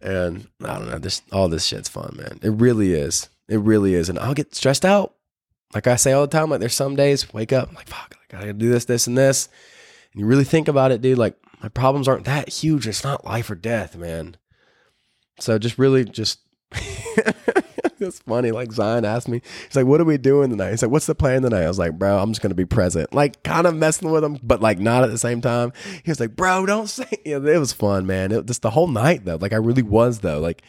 And 0.00 0.48
I 0.64 0.78
don't 0.78 0.88
know. 0.88 0.98
This, 0.98 1.22
all 1.32 1.48
this 1.48 1.64
shit's 1.64 1.88
fun, 1.88 2.14
man. 2.16 2.38
It 2.42 2.50
really 2.50 2.94
is. 2.94 3.28
It 3.48 3.58
really 3.58 3.94
is. 3.94 4.08
And 4.08 4.18
I'll 4.18 4.34
get 4.34 4.54
stressed 4.54 4.84
out 4.84 5.14
like 5.74 5.86
I 5.86 5.96
say 5.96 6.12
all 6.12 6.22
the 6.22 6.28
time, 6.28 6.50
like 6.50 6.60
there's 6.60 6.74
some 6.74 6.96
days 6.96 7.32
wake 7.32 7.52
up, 7.52 7.68
I'm 7.68 7.74
like 7.74 7.88
fuck, 7.88 8.14
I 8.16 8.36
gotta 8.36 8.52
do 8.52 8.70
this, 8.70 8.86
this, 8.86 9.06
and 9.06 9.16
this. 9.16 9.48
And 10.12 10.20
you 10.20 10.26
really 10.26 10.44
think 10.44 10.68
about 10.68 10.92
it, 10.92 11.02
dude. 11.02 11.18
Like 11.18 11.36
my 11.62 11.68
problems 11.68 12.08
aren't 12.08 12.24
that 12.24 12.48
huge. 12.48 12.86
It's 12.86 13.04
not 13.04 13.24
life 13.24 13.50
or 13.50 13.54
death, 13.54 13.96
man. 13.96 14.36
So 15.40 15.58
just 15.58 15.78
really 15.78 16.04
just 16.04 16.40
it's 18.00 18.20
funny. 18.20 18.50
Like 18.50 18.72
Zion 18.72 19.04
asked 19.04 19.28
me, 19.28 19.40
he's 19.66 19.76
like, 19.76 19.86
"What 19.86 20.00
are 20.00 20.04
we 20.04 20.18
doing 20.18 20.50
tonight?" 20.50 20.70
He's 20.70 20.82
like, 20.82 20.90
"What's 20.90 21.06
the 21.06 21.14
plan 21.14 21.42
tonight?" 21.42 21.64
I 21.64 21.68
was 21.68 21.78
like, 21.78 21.98
"Bro, 21.98 22.18
I'm 22.18 22.30
just 22.30 22.42
gonna 22.42 22.54
be 22.54 22.64
present." 22.64 23.12
Like, 23.12 23.42
kind 23.42 23.66
of 23.66 23.74
messing 23.74 24.10
with 24.10 24.24
him, 24.24 24.38
but 24.42 24.60
like 24.60 24.78
not 24.78 25.04
at 25.04 25.10
the 25.10 25.18
same 25.18 25.40
time. 25.40 25.72
He 26.04 26.10
was 26.10 26.20
like, 26.20 26.36
"Bro, 26.36 26.66
don't 26.66 26.88
say." 26.88 27.06
You 27.24 27.40
know, 27.40 27.50
it 27.50 27.58
was 27.58 27.72
fun, 27.72 28.06
man. 28.06 28.32
It, 28.32 28.46
just 28.46 28.62
the 28.62 28.70
whole 28.70 28.88
night 28.88 29.24
though. 29.24 29.36
Like, 29.36 29.52
I 29.52 29.56
really 29.56 29.82
was 29.82 30.20
though. 30.20 30.38
Like, 30.40 30.62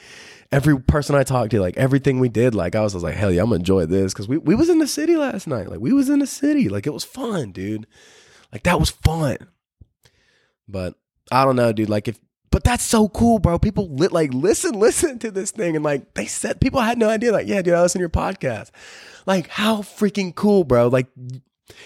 every 0.52 0.80
person 0.80 1.16
I 1.16 1.24
talked 1.24 1.52
to, 1.52 1.62
like 1.62 1.78
everything 1.78 2.20
we 2.20 2.30
did, 2.30 2.56
like 2.56 2.76
I 2.76 2.82
was, 2.82 2.94
I 2.94 2.98
was 2.98 3.04
like, 3.04 3.16
hell 3.16 3.32
yeah, 3.32 3.42
I'm 3.42 3.48
gonna 3.48 3.60
enjoy 3.60 3.86
this 3.86 4.14
because 4.14 4.28
we 4.28 4.38
we 4.38 4.56
was 4.56 4.70
in 4.70 4.80
the 4.80 4.88
city 4.88 5.16
last 5.16 5.48
night. 5.48 5.70
Like 5.70 5.80
we 5.80 5.94
was 5.94 6.10
in 6.10 6.20
the 6.20 6.28
city, 6.28 6.70
like 6.70 6.88
it 6.88 6.94
was 6.94 7.04
fun, 7.04 7.52
dude. 7.52 7.88
Like 8.52 8.64
that 8.64 8.80
was 8.80 8.90
fun. 8.90 9.38
But 10.68 10.96
I 11.32 11.46
don't 11.46 11.56
know, 11.56 11.72
dude. 11.72 11.90
Like 11.90 12.08
if, 12.08 12.20
but 12.52 12.64
that's 12.64 12.84
so 12.84 13.10
cool, 13.10 13.40
bro. 13.40 13.60
People 13.60 13.90
lit 13.90 14.12
like 14.12 14.34
listen, 14.34 14.74
listen 14.80 15.20
to 15.20 15.32
this 15.32 15.52
thing, 15.52 15.76
and 15.76 15.84
like 15.84 16.14
they 16.14 16.26
said, 16.26 16.62
people 16.62 16.82
had 16.82 16.98
no 16.98 17.10
idea. 17.10 17.32
Like, 17.32 17.48
yeah, 17.48 17.62
dude, 17.62 17.74
I 17.74 17.82
listen 17.82 18.00
to 18.00 18.04
your 18.04 18.10
podcast. 18.10 18.72
Like, 19.26 19.48
how 19.48 19.78
freaking 19.78 20.34
cool, 20.34 20.64
bro. 20.64 20.88
Like, 20.88 21.08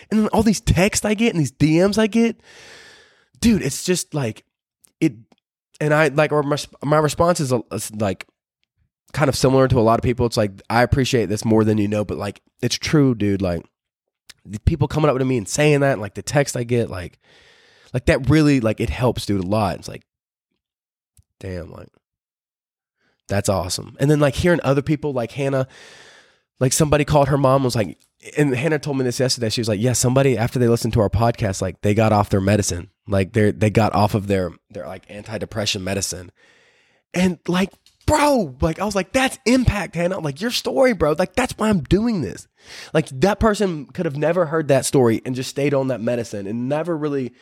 and 0.10 0.28
all 0.30 0.44
these 0.44 0.62
texts 0.62 1.06
I 1.06 1.14
get 1.14 1.34
and 1.34 1.42
these 1.42 1.52
DMs 1.52 1.98
I 1.98 2.08
get, 2.08 2.40
dude. 3.40 3.62
It's 3.62 3.84
just 3.84 4.14
like 4.14 4.46
it, 5.02 5.14
and 5.82 5.94
I 5.94 6.08
like, 6.08 6.32
or 6.32 6.44
my 6.44 6.58
my 6.84 6.98
response 6.98 7.40
is 7.40 7.52
like 7.96 8.28
kind 9.12 9.30
of 9.30 9.36
similar 9.36 9.68
to 9.68 9.80
a 9.80 9.82
lot 9.82 10.00
of 10.00 10.04
people. 10.04 10.26
It's 10.26 10.38
like 10.38 10.62
I 10.70 10.84
appreciate 10.84 11.28
this 11.28 11.46
more 11.46 11.64
than 11.64 11.78
you 11.78 11.88
know, 11.88 12.06
but 12.06 12.18
like 12.18 12.42
it's 12.62 12.76
true, 12.78 13.16
dude. 13.16 13.42
Like 13.42 13.66
people 14.66 14.88
coming 14.88 15.10
up 15.10 15.18
to 15.18 15.26
me 15.26 15.38
and 15.38 15.48
saying 15.48 15.82
that, 15.82 15.94
and 15.94 16.02
like 16.02 16.16
the 16.16 16.22
text 16.24 16.56
I 16.56 16.64
get, 16.64 16.90
like 16.90 17.20
like 17.94 18.06
that 18.06 18.30
really 18.30 18.60
like 18.60 18.80
it 18.80 18.90
helps, 18.90 19.26
dude, 19.26 19.44
a 19.44 19.48
lot. 19.48 19.78
It's 19.78 19.88
like, 19.88 20.04
damn, 21.44 21.72
like 21.72 21.90
that's 23.28 23.50
awesome. 23.50 23.96
And 24.00 24.10
then 24.10 24.20
like 24.20 24.34
hearing 24.36 24.62
other 24.64 24.82
people, 24.82 25.14
like 25.14 25.32
Hannah, 25.32 25.68
like 26.60 26.74
somebody 26.74 27.06
called 27.06 27.28
her 27.28 27.38
mom 27.38 27.64
was 27.64 27.76
like, 27.76 27.98
and 28.38 28.56
Hannah 28.56 28.80
told 28.80 28.98
me 28.98 29.04
this 29.04 29.20
yesterday. 29.20 29.50
She 29.50 29.62
was 29.62 29.68
like, 29.68 29.82
yeah, 29.82 29.94
somebody 29.94 30.38
after 30.38 30.58
they 30.58 30.70
listened 30.70 30.94
to 30.94 31.02
our 31.02 31.10
podcast, 31.10 31.62
like 31.62 31.82
they 31.82 31.94
got 31.94 32.14
off 32.14 32.30
their 32.30 32.42
medicine, 32.42 32.90
like 33.08 33.34
they 33.34 33.52
they 33.52 33.70
got 33.70 33.94
off 33.94 34.16
of 34.16 34.28
their 34.28 34.52
their 34.70 34.88
like 34.88 35.08
antidepressant 35.10 35.82
medicine, 35.82 36.32
and 37.14 37.38
like 37.48 37.72
bro, 38.06 38.56
like 38.62 38.80
I 38.80 38.86
was 38.86 38.96
like, 38.96 39.12
that's 39.12 39.38
impact, 39.46 39.96
Hannah. 39.96 40.20
Like 40.20 40.40
your 40.40 40.52
story, 40.52 40.94
bro. 40.94 41.16
Like 41.20 41.36
that's 41.36 41.58
why 41.58 41.68
I'm 41.68 41.82
doing 41.82 42.22
this. 42.22 42.48
Like 42.94 43.10
that 43.10 43.42
person 43.42 43.88
could 43.88 44.06
have 44.06 44.18
never 44.18 44.46
heard 44.46 44.70
that 44.70 44.86
story 44.86 45.22
and 45.26 45.36
just 45.36 45.50
stayed 45.50 45.74
on 45.74 45.90
that 45.90 46.00
medicine 46.00 46.48
and 46.48 46.70
never 46.70 46.96
really 46.96 47.34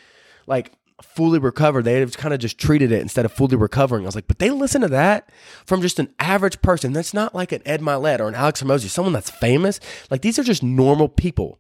like 0.48 0.72
fully 1.03 1.39
recovered. 1.39 1.84
They 1.84 2.00
have 2.00 2.17
kind 2.17 2.34
of 2.34 2.39
just 2.39 2.58
treated 2.58 2.91
it 2.91 3.01
instead 3.01 3.25
of 3.25 3.31
fully 3.31 3.55
recovering. 3.55 4.03
I 4.03 4.08
was 4.08 4.15
like, 4.15 4.27
but 4.27 4.39
they 4.39 4.50
listen 4.50 4.81
to 4.81 4.88
that 4.89 5.29
from 5.65 5.81
just 5.81 6.00
an 6.00 6.13
average 6.20 6.62
person. 6.62 6.93
That's 6.93 7.13
not 7.13 7.36
like 7.36 7.51
an 7.51 7.62
Ed 7.65 7.81
Mylett 7.81 8.20
or 8.20 8.27
an 8.27 8.36
Alex 8.36 8.62
Hormozi, 8.62 8.89
someone 8.89 9.13
that's 9.13 9.29
famous. 9.29 9.79
Like 10.10 10.22
these 10.22 10.39
are 10.39 10.43
just 10.43 10.63
normal 10.63 11.10
people. 11.10 11.60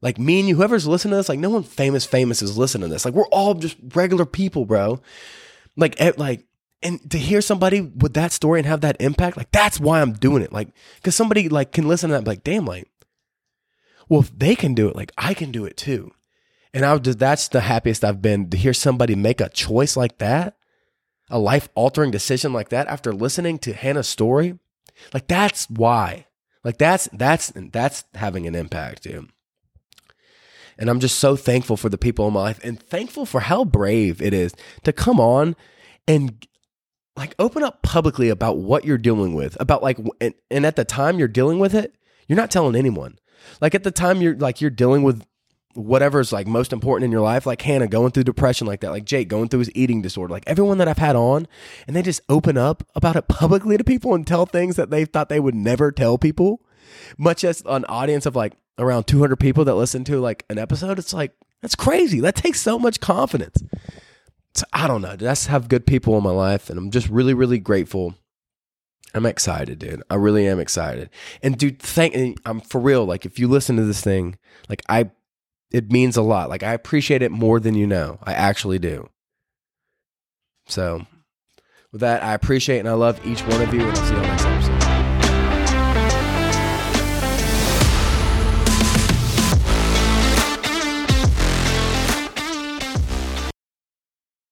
Like 0.00 0.18
me 0.18 0.38
and 0.40 0.48
you, 0.48 0.56
whoever's 0.56 0.86
listening 0.86 1.12
to 1.12 1.16
this, 1.16 1.28
like 1.28 1.40
no 1.40 1.50
one 1.50 1.64
famous 1.64 2.06
famous 2.06 2.42
is 2.42 2.56
listening 2.56 2.88
to 2.88 2.92
this. 2.92 3.04
Like 3.04 3.14
we're 3.14 3.26
all 3.26 3.54
just 3.54 3.76
regular 3.94 4.24
people, 4.24 4.64
bro. 4.64 5.00
Like 5.76 6.00
eh, 6.00 6.12
like 6.16 6.44
and 6.82 7.10
to 7.10 7.18
hear 7.18 7.40
somebody 7.40 7.80
with 7.80 8.14
that 8.14 8.30
story 8.30 8.60
and 8.60 8.66
have 8.66 8.82
that 8.82 9.00
impact, 9.00 9.36
like 9.36 9.50
that's 9.50 9.80
why 9.80 10.00
I'm 10.00 10.12
doing 10.12 10.42
it. 10.42 10.52
Like 10.52 10.68
because 10.96 11.16
somebody 11.16 11.48
like 11.48 11.72
can 11.72 11.88
listen 11.88 12.10
to 12.10 12.16
that, 12.16 12.26
like 12.26 12.44
damn, 12.44 12.64
like 12.64 12.88
well 14.08 14.20
if 14.20 14.36
they 14.36 14.54
can 14.54 14.74
do 14.74 14.88
it, 14.88 14.94
like 14.94 15.10
I 15.18 15.34
can 15.34 15.50
do 15.50 15.64
it 15.64 15.76
too. 15.76 16.12
And 16.74 16.84
I 16.84 16.96
just 16.98 17.18
that's 17.18 17.48
the 17.48 17.60
happiest 17.60 18.04
I've 18.04 18.22
been 18.22 18.50
to 18.50 18.56
hear 18.56 18.74
somebody 18.74 19.14
make 19.14 19.40
a 19.40 19.48
choice 19.48 19.96
like 19.96 20.18
that, 20.18 20.56
a 21.30 21.38
life 21.38 21.68
altering 21.74 22.10
decision 22.10 22.52
like 22.52 22.68
that 22.70 22.86
after 22.88 23.12
listening 23.12 23.58
to 23.60 23.72
Hannah's 23.72 24.08
story. 24.08 24.58
Like 25.14 25.28
that's 25.28 25.68
why. 25.70 26.26
Like 26.64 26.78
that's 26.78 27.08
that's 27.12 27.52
that's 27.54 28.04
having 28.14 28.46
an 28.46 28.54
impact, 28.54 29.04
dude. 29.04 29.30
And 30.78 30.88
I'm 30.88 31.00
just 31.00 31.18
so 31.18 31.34
thankful 31.34 31.76
for 31.76 31.88
the 31.88 31.98
people 31.98 32.26
in 32.28 32.34
my 32.34 32.40
life 32.40 32.60
and 32.62 32.80
thankful 32.80 33.26
for 33.26 33.40
how 33.40 33.64
brave 33.64 34.22
it 34.22 34.32
is 34.32 34.54
to 34.84 34.92
come 34.92 35.18
on 35.18 35.56
and 36.06 36.46
like 37.16 37.34
open 37.38 37.64
up 37.64 37.82
publicly 37.82 38.28
about 38.28 38.58
what 38.58 38.84
you're 38.84 38.96
dealing 38.96 39.34
with, 39.34 39.56
about 39.60 39.82
like, 39.82 39.98
and, 40.20 40.34
and 40.50 40.64
at 40.64 40.76
the 40.76 40.84
time 40.84 41.18
you're 41.18 41.26
dealing 41.26 41.58
with 41.58 41.74
it, 41.74 41.96
you're 42.28 42.36
not 42.36 42.50
telling 42.50 42.76
anyone. 42.76 43.18
Like 43.60 43.74
at 43.74 43.82
the 43.82 43.90
time 43.90 44.22
you're 44.22 44.36
like, 44.36 44.60
you're 44.60 44.70
dealing 44.70 45.02
with 45.02 45.26
whatever's 45.78 46.32
like 46.32 46.46
most 46.46 46.72
important 46.72 47.04
in 47.04 47.12
your 47.12 47.20
life, 47.20 47.46
like 47.46 47.62
Hannah 47.62 47.86
going 47.86 48.10
through 48.10 48.24
depression 48.24 48.66
like 48.66 48.80
that, 48.80 48.90
like 48.90 49.04
Jake 49.04 49.28
going 49.28 49.48
through 49.48 49.60
his 49.60 49.70
eating 49.74 50.02
disorder, 50.02 50.32
like 50.32 50.44
everyone 50.46 50.78
that 50.78 50.88
I've 50.88 50.98
had 50.98 51.14
on, 51.16 51.46
and 51.86 51.94
they 51.94 52.02
just 52.02 52.20
open 52.28 52.58
up 52.58 52.86
about 52.94 53.16
it 53.16 53.28
publicly 53.28 53.76
to 53.76 53.84
people 53.84 54.14
and 54.14 54.26
tell 54.26 54.44
things 54.44 54.76
that 54.76 54.90
they 54.90 55.04
thought 55.04 55.28
they 55.28 55.40
would 55.40 55.54
never 55.54 55.92
tell 55.92 56.18
people, 56.18 56.60
much 57.16 57.44
as 57.44 57.62
an 57.66 57.84
audience 57.84 58.26
of 58.26 58.34
like 58.34 58.54
around 58.78 59.04
200 59.04 59.36
people 59.36 59.64
that 59.64 59.74
listen 59.74 60.04
to 60.04 60.20
like 60.20 60.44
an 60.50 60.58
episode, 60.58 60.98
it's 60.98 61.14
like, 61.14 61.32
that's 61.62 61.76
crazy. 61.76 62.20
That 62.20 62.36
takes 62.36 62.60
so 62.60 62.78
much 62.78 63.00
confidence. 63.00 63.62
So 64.54 64.64
I 64.72 64.88
don't 64.88 65.02
know. 65.02 65.16
Just 65.16 65.46
have 65.46 65.68
good 65.68 65.86
people 65.86 66.16
in 66.16 66.24
my 66.24 66.30
life, 66.30 66.70
and 66.70 66.78
I'm 66.78 66.90
just 66.90 67.08
really, 67.08 67.34
really 67.34 67.58
grateful. 67.58 68.14
I'm 69.14 69.26
excited, 69.26 69.78
dude. 69.78 70.02
I 70.10 70.16
really 70.16 70.46
am 70.46 70.58
excited. 70.60 71.10
And 71.42 71.56
dude, 71.56 71.80
thank 71.80 72.38
I'm 72.44 72.60
for 72.60 72.80
real. 72.80 73.04
Like 73.04 73.24
if 73.24 73.38
you 73.38 73.48
listen 73.48 73.76
to 73.76 73.84
this 73.84 74.00
thing, 74.00 74.36
like 74.68 74.82
I 74.88 75.10
it 75.70 75.90
means 75.90 76.16
a 76.16 76.22
lot. 76.22 76.48
Like 76.48 76.62
I 76.62 76.72
appreciate 76.72 77.22
it 77.22 77.30
more 77.30 77.60
than 77.60 77.74
you 77.74 77.86
know. 77.86 78.18
I 78.22 78.32
actually 78.32 78.78
do. 78.78 79.08
So 80.66 81.06
with 81.92 82.00
that, 82.00 82.22
I 82.22 82.34
appreciate 82.34 82.80
and 82.80 82.88
I 82.88 82.92
love 82.92 83.24
each 83.26 83.40
one 83.42 83.62
of 83.62 83.72
you, 83.72 83.80
and 83.80 83.96
I'll 83.96 84.04
see 84.04 84.14
you 84.14 84.37